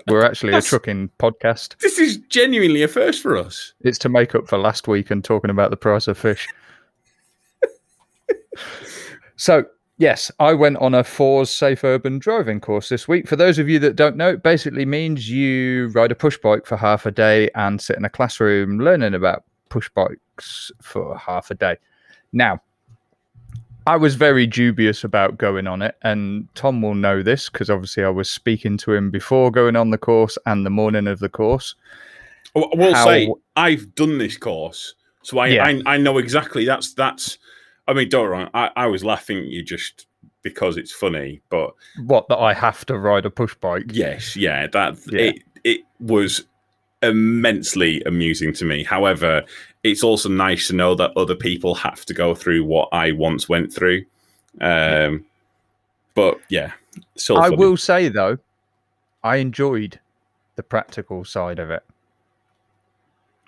[0.07, 1.77] We're actually a trucking podcast.
[1.79, 3.73] This is genuinely a first for us.
[3.81, 6.47] It's to make up for last week and talking about the price of fish.
[9.35, 9.65] so,
[9.97, 13.27] yes, I went on a FORS Safe Urban Driving course this week.
[13.27, 16.65] For those of you that don't know, it basically means you ride a push bike
[16.65, 21.51] for half a day and sit in a classroom learning about push bikes for half
[21.51, 21.77] a day.
[22.33, 22.61] Now,
[23.87, 28.03] I was very dubious about going on it, and Tom will know this because obviously
[28.03, 31.29] I was speaking to him before going on the course and the morning of the
[31.29, 31.75] course.
[32.55, 35.65] I will How- say I've done this course, so I, Yeah.
[35.65, 36.65] I I know exactly.
[36.65, 37.37] That's that's.
[37.87, 38.49] I mean, don't wrong.
[38.53, 40.05] I, I was laughing at you just
[40.43, 41.73] because it's funny, but
[42.05, 43.85] What that I have to ride a push bike?
[43.91, 45.21] yes, yeah, that Yeah.
[45.21, 46.45] it it was
[47.01, 48.83] immensely amusing to me.
[48.83, 49.43] However,
[49.83, 53.49] it's also nice to know that other people have to go through what I once
[53.49, 54.05] went through.
[54.59, 55.25] Um,
[56.13, 56.73] but yeah,
[57.15, 57.55] still I funny.
[57.57, 58.37] will say though,
[59.23, 59.99] I enjoyed
[60.55, 61.83] the practical side of it.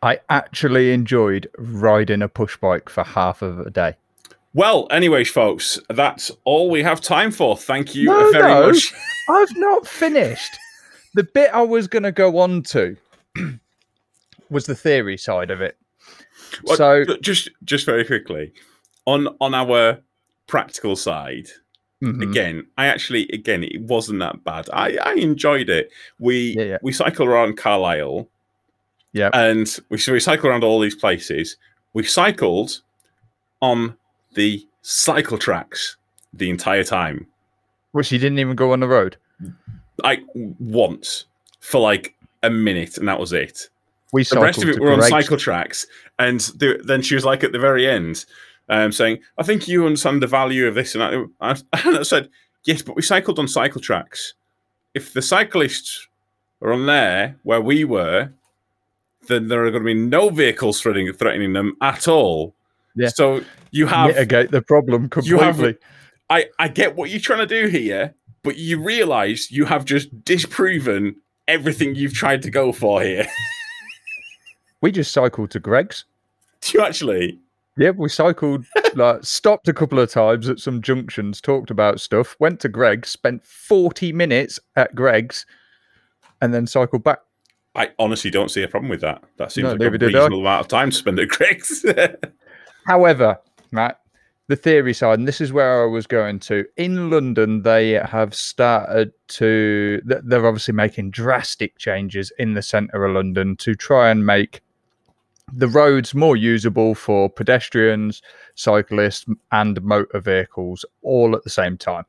[0.01, 3.95] I actually enjoyed riding a push bike for half of a day.
[4.53, 7.57] Well, anyways, folks, that's all we have time for.
[7.57, 8.67] Thank you No, very no.
[8.67, 8.93] much.
[9.29, 10.57] I've not finished.
[11.15, 12.97] The bit I was going to go on to
[14.49, 15.77] was the theory side of it.
[16.63, 18.53] Well, so, just just very quickly
[19.05, 19.99] on on our
[20.47, 21.47] practical side
[22.03, 26.63] mhm, again i actually again it wasn't that bad i i enjoyed it we Yeah,
[26.63, 26.77] yeah.
[26.81, 28.27] we cycle around carlisle
[29.13, 29.29] Yeah.
[29.33, 31.57] and we so we cycle around all these places
[31.93, 32.81] we cycled
[33.61, 33.95] on
[34.35, 35.95] the cycle tracks
[36.33, 37.25] the entire time
[37.93, 39.15] which you didn't even go on the road.
[40.03, 41.25] like once
[41.61, 43.69] for like a minute and that was it
[44.11, 45.87] We the rest of it were on cycle tracks
[46.19, 48.25] and the, then she was like at the very end
[48.69, 51.13] um, saying i think you understand the value of this and I,
[51.85, 52.29] and I said
[52.65, 54.33] yes but we cycled on cycle tracks
[54.93, 56.07] if the cyclists
[56.61, 58.31] are on there where we were
[59.27, 62.53] then there are going to be no vehicles threatening, threatening them at all
[62.95, 63.07] Yeah.
[63.09, 63.41] so
[63.71, 65.81] you have mitigate the problem You have- completely.
[66.29, 70.23] I, I get what you're trying to do here but you realize you have just
[70.25, 71.15] disproven
[71.47, 73.25] everything you've tried to go for here
[74.81, 76.03] We just cycled to Greggs.
[76.61, 77.39] do you actually
[77.77, 78.65] Yeah, we cycled,
[78.95, 83.09] like, stopped a couple of times at some junctions, talked about stuff, went to Greggs,
[83.09, 85.45] spent 40 minutes at Greggs,
[86.41, 87.19] and then cycled back.
[87.75, 89.23] I honestly don't see a problem with that.
[89.37, 90.07] That seems No, like a I.
[90.19, 91.83] reasonable amount of time to spend at Greggs.
[92.87, 93.39] However,
[93.71, 93.99] Matt,
[94.47, 96.65] the theory side, and this is where I was going to.
[96.75, 103.15] In London, they have started to, they're obviously making drastic changes in the centre of
[103.15, 104.61] London to try and make
[105.53, 108.21] the roads more usable for pedestrians,
[108.55, 112.03] cyclists, and motor vehicles all at the same time.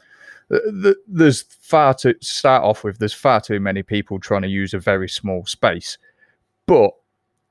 [0.51, 4.49] Th- th- There's far to start off with, there's far too many people trying to
[4.49, 5.99] use a very small space.
[6.66, 6.91] But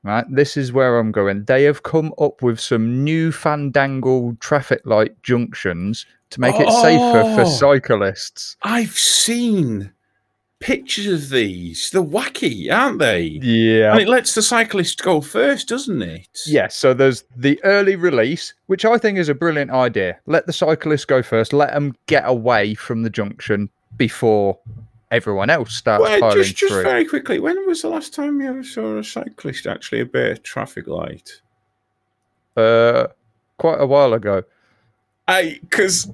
[0.04, 0.26] right?
[0.30, 1.45] This is where I'm going.
[1.45, 7.24] They have come up with some new fandangled traffic light junctions to make it safer
[7.36, 7.45] for Oh.
[7.45, 8.58] cyclists.
[8.64, 9.91] I've seen
[10.60, 11.89] pictures of these.
[11.91, 13.39] They're wacky, aren't they?
[13.43, 13.91] Yeah.
[13.91, 16.28] And it lets the cyclist go first, doesn't it?
[16.45, 20.18] Yeah, so there's the early release, which I think is a brilliant idea.
[20.26, 21.51] Let the cyclists go first.
[21.54, 24.58] Let them get away from the junction before
[25.14, 26.84] everyone else starts Well, piling just, just through.
[26.84, 30.38] very quickly, when was the last time you ever saw a cyclist actually obey a
[30.38, 31.41] traffic light?
[32.57, 33.07] Uh,
[33.57, 34.43] quite a while ago.
[35.28, 36.11] I because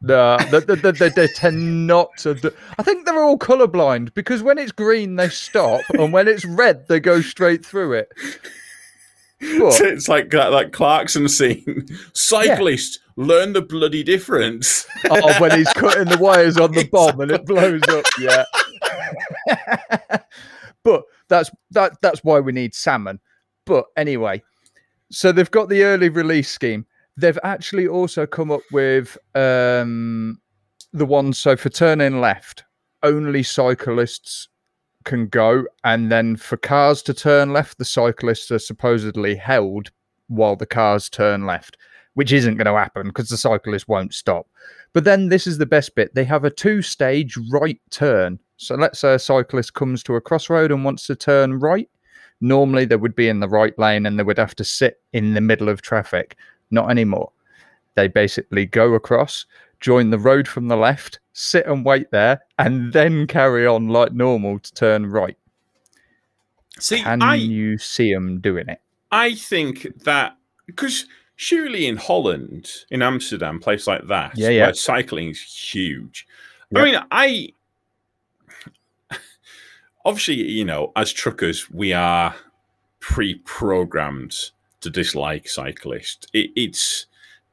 [0.00, 2.34] No, they, they, they, they, tend not to.
[2.34, 6.44] Do, I think they're all colourblind because when it's green they stop, and when it's
[6.44, 8.12] red they go straight through it.
[9.58, 11.86] But- it's like that, that Clarkson scene.
[12.14, 14.86] Cyclist, learn the bloody difference.
[15.10, 18.04] oh, when he's cutting the wires on the bomb and it blows up.
[18.18, 18.44] Yeah.
[20.82, 23.20] but that's that that's why we need salmon.
[23.66, 24.42] But anyway,
[25.10, 26.86] so they've got the early release scheme.
[27.16, 30.40] They've actually also come up with um,
[30.92, 32.64] the ones so for turning left,
[33.02, 34.48] only cyclists
[35.04, 39.90] can go, and then for cars to turn left, the cyclists are supposedly held
[40.28, 41.76] while the cars turn left,
[42.14, 44.46] which isn't going to happen because the cyclist won't stop.
[44.92, 46.14] But then this is the best bit.
[46.14, 48.38] They have a two-stage right turn.
[48.56, 51.88] So let's say a cyclist comes to a crossroad and wants to turn right.
[52.40, 55.34] Normally they would be in the right lane and they would have to sit in
[55.34, 56.36] the middle of traffic.
[56.70, 57.30] Not anymore.
[57.94, 59.46] They basically go across,
[59.84, 64.12] join the road from the left, sit and wait there, and then carry on like
[64.14, 65.36] normal to turn right.
[66.80, 68.80] See, Can I you see them doing it?
[69.12, 71.04] I think that because
[71.36, 74.64] surely in Holland, in Amsterdam, place like that, Yeah, yeah.
[74.64, 76.26] where cycling is huge.
[76.74, 77.50] I mean, I
[80.06, 82.34] obviously, you know, as truckers, we are
[83.00, 84.34] pre-programmed
[84.80, 86.26] to dislike cyclists.
[86.32, 87.04] It, it's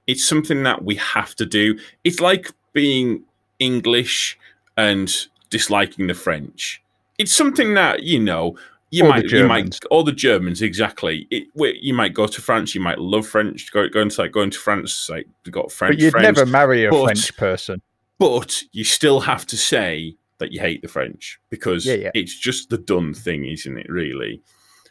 [0.07, 1.77] it's something that we have to do.
[2.03, 3.23] It's like being
[3.59, 4.37] English
[4.77, 5.13] and
[5.49, 6.81] disliking the French.
[7.17, 8.57] It's something that you know
[8.89, 11.27] you Or might you might or the Germans exactly.
[11.31, 11.47] It,
[11.81, 13.71] you might go to France, you might love French.
[13.71, 16.45] Go going to like going to France, like you got French But you'd friends, never
[16.45, 17.81] marry a but- French person.
[18.17, 22.11] but you still have to say that you hate the French because Yeah, yeah.
[22.15, 23.87] it's just the done thing, isn't it?
[23.89, 24.41] Really.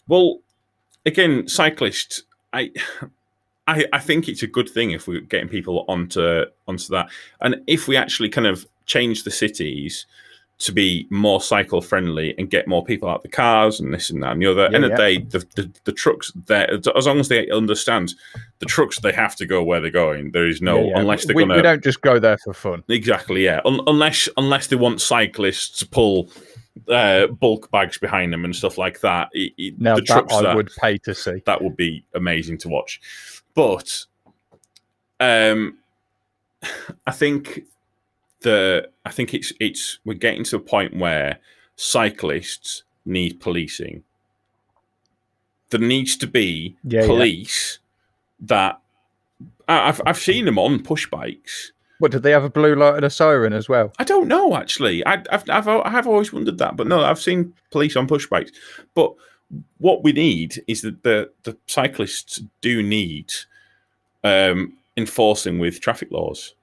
[0.07, 0.39] Well,
[1.05, 2.23] again, cyclists.
[2.53, 2.71] I,
[3.67, 7.09] I, I think it's a good thing if we're getting people onto onto that,
[7.41, 10.07] and if we actually kind of change the cities
[10.61, 14.23] to be more cycle friendly and get more people out the cars and this and
[14.23, 14.69] that and the other.
[14.71, 14.97] Yeah, end of yeah.
[14.97, 18.15] the day, the, the, the trucks there, as long as they understand
[18.59, 20.33] the trucks, they have to go where they're going.
[20.33, 22.85] There is no Yeah, unless they're we, going we don't just go there for fun.
[22.89, 23.63] Exactly, yeah.
[23.65, 26.29] Un- unless unless they want cyclists to pull
[26.89, 29.29] uh, bulk bags behind them and stuff like that.
[29.33, 31.43] It, it- Now the that trucks I that, would pay to see.
[31.47, 33.01] that would be amazing to watch.
[33.55, 34.07] But
[35.19, 35.79] um,
[37.07, 37.63] I think
[38.41, 41.39] the I think it's it's we're getting to a point where
[41.77, 44.03] cyclists need policing.
[45.71, 47.07] There needs to be Yeah, yeah.
[47.07, 47.79] police
[48.41, 48.81] that
[49.69, 51.73] I- I've I've seen them on push bikes.
[51.99, 53.93] What did they have a blue light and a siren as well?
[53.99, 55.05] I don't know actually.
[55.07, 58.27] I, I've, I've I have always wondered that, but no, I've seen police on push
[58.27, 58.53] bikes.
[58.95, 59.15] But
[59.79, 63.33] what we need is that the the cyclists do need
[64.25, 66.55] um, enforcing with traffic laws,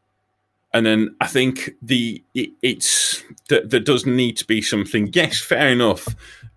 [0.73, 5.09] and then I think the it, it's that there does need to be something.
[5.13, 6.07] Yes, fair enough.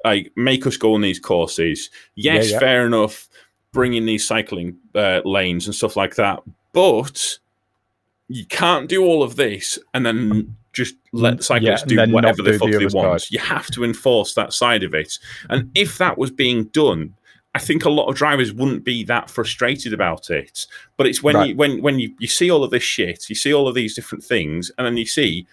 [0.05, 1.91] Like make us go on these courses.
[2.15, 2.59] Yes, Yeah, yeah.
[2.59, 3.29] fair enough.
[3.73, 7.39] Bringing these cycling uh, lanes and stuff like that, but
[8.27, 12.43] you can't do all of this and then just let Mm, cyclists yeah, do whatever
[12.43, 13.23] the do fuck the they want.
[13.23, 13.33] side.
[13.33, 15.19] You have to enforce that side of it.
[15.49, 17.15] And if that was being done,
[17.55, 20.67] I think a lot of drivers wouldn't be that frustrated about it.
[20.97, 21.49] But it's when Right.
[21.49, 23.95] you when when you, you see all of this shit, you see all of these
[23.95, 25.47] different things, and then you see,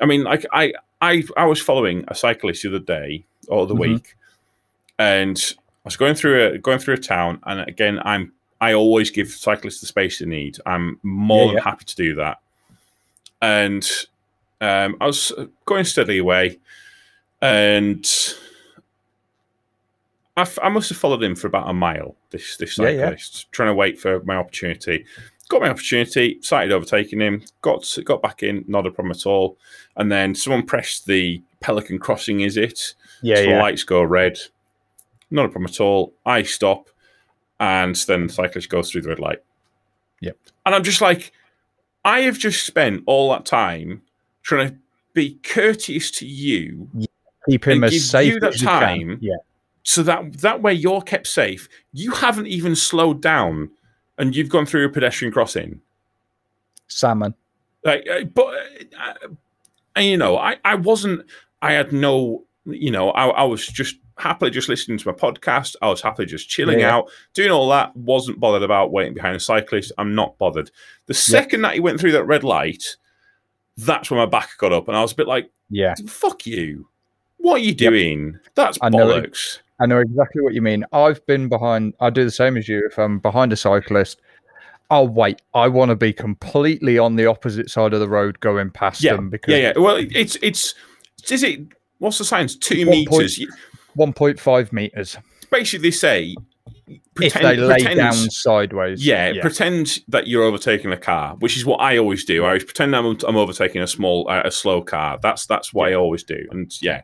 [0.00, 3.74] I mean, like I I I was following a cyclist the other day or the
[3.74, 3.78] Mhm.
[3.78, 4.14] week,
[4.98, 9.10] and I was going through a going through a town, and again, I'm I always
[9.10, 10.58] give cyclists the space they need.
[10.66, 11.62] I'm more Yeah, than yeah.
[11.64, 12.38] happy to do that.
[13.40, 13.88] And
[14.60, 15.32] um, I was
[15.66, 16.58] going steadily away,
[17.40, 18.06] and
[20.36, 22.16] I, f- I must have followed him for about a mile.
[22.30, 23.04] This this Yeah, yeah.
[23.06, 25.04] cyclist trying to wait for my opportunity.
[25.48, 29.56] Got my opportunity, started overtaking him, got got back in, not a problem at all.
[29.96, 32.94] And then someone pressed the Pelican Crossing, is it?
[33.22, 34.38] Yeah, so the lights go red.
[35.30, 36.12] Not a problem at all.
[36.26, 36.88] I stop,
[37.58, 39.38] and then the cyclist goes through the red light.
[40.20, 40.36] Yep.
[40.66, 41.32] And I'm just like,
[42.04, 44.02] I have just spent all that time
[44.42, 44.76] trying to
[45.14, 46.88] be courteous to you,
[47.48, 49.18] Keep him as give safe you that as you can.
[49.20, 49.36] Yeah.
[49.82, 51.68] so that that way you're kept safe.
[51.92, 53.70] You haven't even slowed down,
[54.18, 55.80] and you've gone through a pedestrian crossing.
[56.88, 57.34] Salmon.
[57.84, 58.46] Like, uh, but
[58.98, 59.28] uh,
[59.96, 61.24] and, you know, I, I wasn't
[61.62, 65.76] I had no, you know, I, I was just happily just listening to my podcast.
[65.80, 66.96] I was happily just chilling Yeah.
[66.96, 67.96] out, doing all that.
[67.96, 69.92] Wasn't bothered about waiting behind a cyclist.
[69.96, 70.70] I'm not bothered.
[71.06, 72.96] The second that he went through that red light,
[73.78, 76.88] that's when my back got up, and I was a bit like, Yeah, "Fuck you!
[77.38, 78.38] What are you doing?
[78.54, 80.84] That's I know bollocks." I know exactly what you mean.
[80.92, 81.94] I've been behind.
[82.00, 82.84] I do the same as you.
[82.90, 84.20] If I'm behind a cyclist,
[84.90, 85.40] I'll wait.
[85.54, 89.14] I want to be completely on the opposite side of the road going past Yeah,
[89.14, 89.78] them because yeah, yeah.
[89.78, 90.74] Well, it's it's
[91.30, 91.60] is it?
[91.98, 92.56] What's the science?
[92.56, 93.40] Two One meters.
[93.96, 95.16] 1.5 meters.
[95.50, 96.36] Basically, they say
[96.88, 101.56] If pretend, they lay pretend- down sideways, Yeah, pretend that you're overtaking a car, which
[101.56, 102.44] is what I always do.
[102.44, 105.18] I always pretend I'm, I'm overtaking a small, uh, a slow car.
[105.22, 106.46] That's that's what I always do.
[106.50, 107.02] And yeah,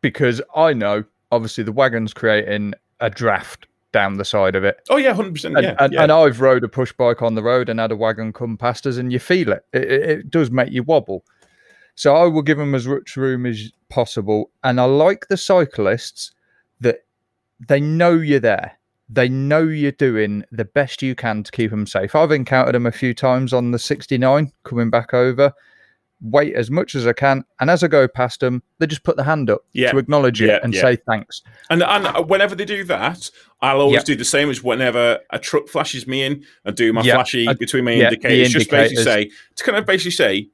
[0.00, 4.80] because I know obviously the wagon's creating a draft down the side of it.
[4.88, 5.56] oh yeah, hundred percent.
[5.56, 6.02] And, Yeah, and, yeah.
[6.02, 8.86] and I've rode a push bike on the road and had a wagon come past
[8.86, 9.64] us, and you feel it.
[9.72, 11.24] It, it, it does make you wobble.
[11.94, 14.50] So I will give them as much room as possible.
[14.64, 16.32] And I like the cyclists
[16.80, 17.04] that
[17.68, 18.78] they know you're there.
[19.08, 22.14] They know you're doing the best you can to keep them safe.
[22.14, 25.52] I've encountered them a few times on the 69 coming back over.
[26.24, 29.16] Wait as much as I can, and as I go past them, they just put
[29.16, 29.90] the hand up Yeah.
[29.90, 30.80] to acknowledge it Yeah, and yeah.
[30.80, 31.42] say thanks.
[31.68, 33.28] And and whenever they do that,
[33.60, 37.02] I'll always do the same as whenever a truck flashes me in and do my
[37.02, 38.50] flashy Uh, between my yeah, indicators.
[38.52, 40.48] Just basically say to kind of basically say,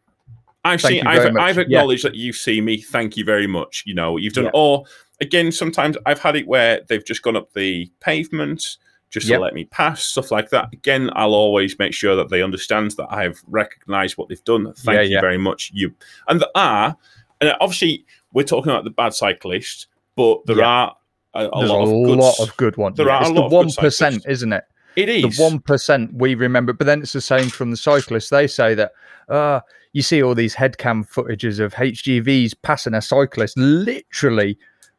[0.65, 1.37] I've Thank seen, I've.
[1.37, 1.63] I've Yeah.
[1.63, 2.79] acknowledged that you've seen me.
[2.79, 3.83] Thank you very much.
[3.87, 4.45] You know, you've done.
[4.45, 4.51] Yeah.
[4.55, 4.85] Or
[5.21, 8.77] again, sometimes I've had it where they've just gone up the pavement
[9.11, 9.39] just Yep.
[9.39, 10.69] to let me pass, stuff like that.
[10.73, 14.73] Again, I'll always make sure that they understand that I've recognised what they've done.
[14.75, 15.21] Thank Yeah, you yeah.
[15.23, 15.71] very much.
[15.73, 15.95] You
[16.29, 16.95] and there are,
[17.41, 18.05] and obviously
[18.35, 20.67] we're talking about the bad cyclist, but there Yeah.
[20.67, 20.97] are
[21.35, 22.19] a, a lot a of good.
[22.19, 22.97] lot of good ones.
[22.99, 24.65] there are it's a the one percent, isn't it?
[24.97, 28.29] It is the one percent we remember, but then it's the same from the cyclists.
[28.29, 28.93] They say that
[29.31, 29.61] uh,
[29.95, 34.59] you see all these headcam footages of HGVs passing a cyclist literally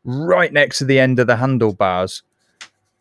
[0.10, 2.24] right next to the end of the handlebars.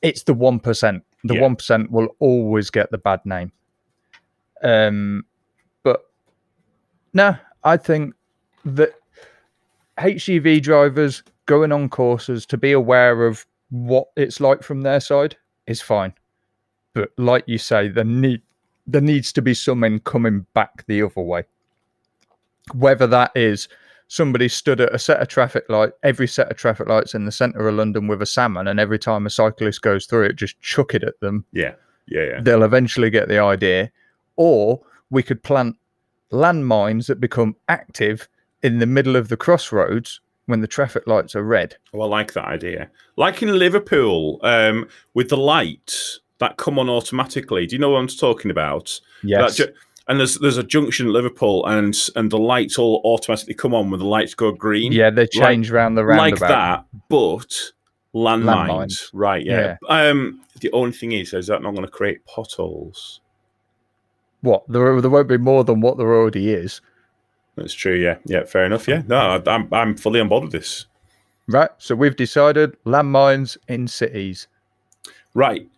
[0.03, 1.05] It's the one percent.
[1.25, 1.41] The Yeah.
[1.41, 1.57] one
[1.91, 3.51] will always get the bad name.
[4.63, 5.25] Um,
[5.83, 6.09] but
[7.13, 8.15] no, I think
[8.65, 8.93] that
[9.99, 15.37] HGV drivers going on courses to be aware of what it's like from their side
[15.67, 16.13] is fine.
[16.95, 18.43] But like you say, there need
[18.87, 21.45] there needs to be someone coming back the other way.
[22.75, 23.69] Whether that is
[24.09, 27.33] somebody stood at a set of traffic light, every set of traffic lights in the
[27.33, 30.61] centre of London with a salmon, and every time a cyclist goes through it, just
[30.61, 31.45] chuck it at them.
[31.53, 31.75] yeah,
[32.07, 32.41] yeah, yeah.
[32.41, 33.91] They'll eventually get the idea.
[34.37, 34.81] Or
[35.11, 35.77] we could plant
[36.33, 38.29] landmines that become active
[38.63, 41.77] in the middle of the crossroads when the traffic lights are red.
[41.93, 42.91] Oh, I like that idea.
[43.17, 47.67] Like in Liverpool, um, with the lights that come on automatically.
[47.67, 49.01] Do you know what I'm talking about?
[49.23, 49.57] Yes.
[49.57, 49.75] That ju-
[50.09, 53.91] and there's there's a junction at Liverpool, and and the lights all automatically come on
[53.91, 54.93] when the lights go green.
[54.93, 57.73] yeah, they change around the roundabout like that, but
[58.15, 58.69] landmines.
[58.69, 59.11] Landmines.
[59.13, 59.45] Right?
[59.45, 59.77] Yeah.
[59.89, 63.21] Um, the only thing is, is that not going to create potholes?
[64.41, 64.65] What?
[64.69, 66.81] There, there won't be more than what there already is.
[67.57, 67.95] That's true.
[67.95, 68.19] Yeah.
[68.25, 68.45] Yeah.
[68.45, 68.87] Fair enough.
[68.89, 69.03] Yeah.
[69.07, 70.87] No, I, I'm I'm fully on board with this.
[71.49, 71.71] Right.
[71.79, 74.49] So we've decided landmines in cities.
[75.35, 75.69] Right.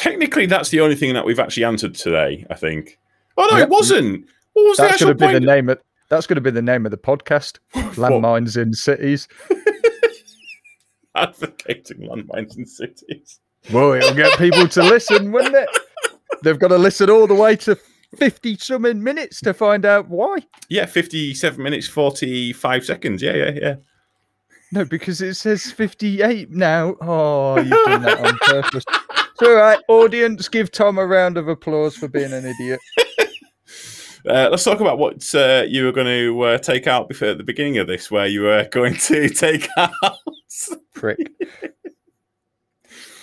[0.00, 2.46] Technically, that's the only thing that we've actually answered today.
[2.48, 2.98] I think.
[3.36, 3.66] Oh no, Yep.
[3.66, 4.26] it wasn't.
[4.54, 5.78] What was the That's actual going to be the name of
[6.08, 7.58] that's going to be the name of the podcast.
[7.74, 9.28] Landmines in cities.
[11.14, 13.40] Advocating landmines in cities.
[13.72, 15.68] Well, it'll get people to listen, wouldn't it?
[16.42, 17.76] They've got to listen all the way to
[18.16, 20.38] fifty something minutes to find out why.
[20.68, 23.22] Yeah, fifty-seven minutes forty-five seconds.
[23.22, 23.74] Yeah, yeah, yeah.
[24.72, 26.94] No, because it says fifty-eight now.
[27.02, 28.84] Oh, you've done that on purpose.
[29.40, 30.48] It's all right, audience.
[30.48, 32.80] Give Tom a round of applause for being an idiot.
[34.28, 37.38] Uh, let's talk about what uh, you were going to uh, take out before at
[37.38, 39.92] the beginning of this, where you were going to take out.
[40.94, 41.30] Prick.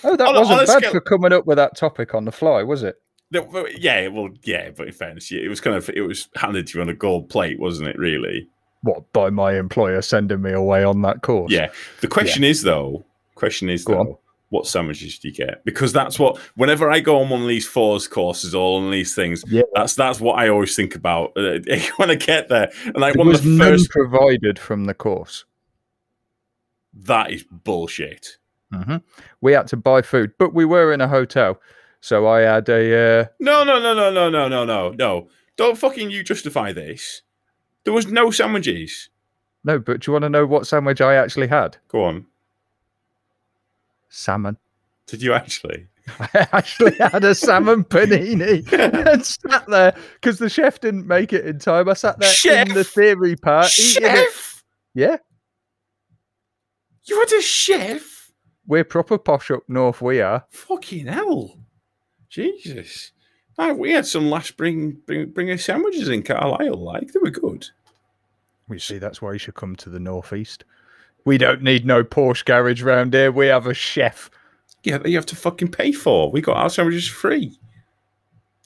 [0.02, 2.32] Oh, that On wasn't a bad scale- for coming up with that topic on the
[2.32, 2.96] fly, was it?
[3.30, 6.78] No, yeah, well, yeah, but in fairness, it was kind of it was handed to
[6.78, 7.96] you on a gold plate, wasn't it?
[7.96, 8.48] Really?
[8.82, 11.52] What by my employer sending me away on that course?
[11.52, 11.68] Yeah.
[12.00, 13.04] The question is though.
[13.36, 14.00] Question is Go though.
[14.00, 14.16] on.
[14.50, 15.62] What sandwiches do you get?
[15.64, 16.38] Because that's what.
[16.56, 19.62] Whenever I go on one of these FORS courses or on these things, Yeah.
[19.74, 21.58] that's that's what I always think about uh,
[21.96, 22.70] when I get there.
[22.84, 25.44] And like There one was of the first, provided from the course.
[26.94, 28.38] that is bullshit.
[28.72, 28.96] hmm
[29.40, 31.60] We had to buy food, but we were in a hotel,
[32.00, 33.20] so I had a.
[33.20, 35.28] Uh, No, no, no, no, no, no, no, no, no.
[35.56, 37.22] Don't fucking you justify this.
[37.84, 39.10] There was no sandwiches.
[39.64, 41.76] no, but do you want to know what sandwich I actually had?
[41.88, 42.26] Go on.
[44.08, 44.56] Salmon.
[45.06, 45.86] Did you actually?
[46.20, 48.70] I actually had a salmon panini
[49.12, 51.88] and sat there because the chef didn't make it in time.
[51.88, 53.68] I sat there in the theory part.
[53.68, 54.64] Chef?
[54.94, 55.16] Yeah,
[57.04, 58.32] You had a chef?
[58.66, 60.00] we're proper posh up north.
[60.02, 60.44] We are.
[60.50, 61.58] Fucking hell.
[62.28, 63.12] Jesus.
[63.58, 67.30] Ah, we had some last bring bring bring us sandwiches in Carlisle, like they were
[67.30, 67.66] good.
[68.68, 70.64] We see that's why you should come to the northeast.
[71.28, 73.30] We don't need no Porsche garage round here.
[73.30, 74.30] We have a chef.
[74.82, 76.30] Yeah, that you have to fucking pay for.
[76.30, 77.58] We got our sandwiches free.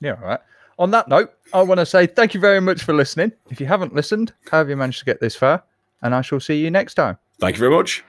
[0.00, 0.40] Yeah, all right.
[0.78, 3.32] On that note, I want to say thank you very much for listening.
[3.50, 5.64] If you haven't listened, how have you managed to get this far?
[6.02, 7.18] And I shall see you next time.
[7.40, 8.04] Thank you very much.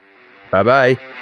[0.52, 1.13] Bye bye.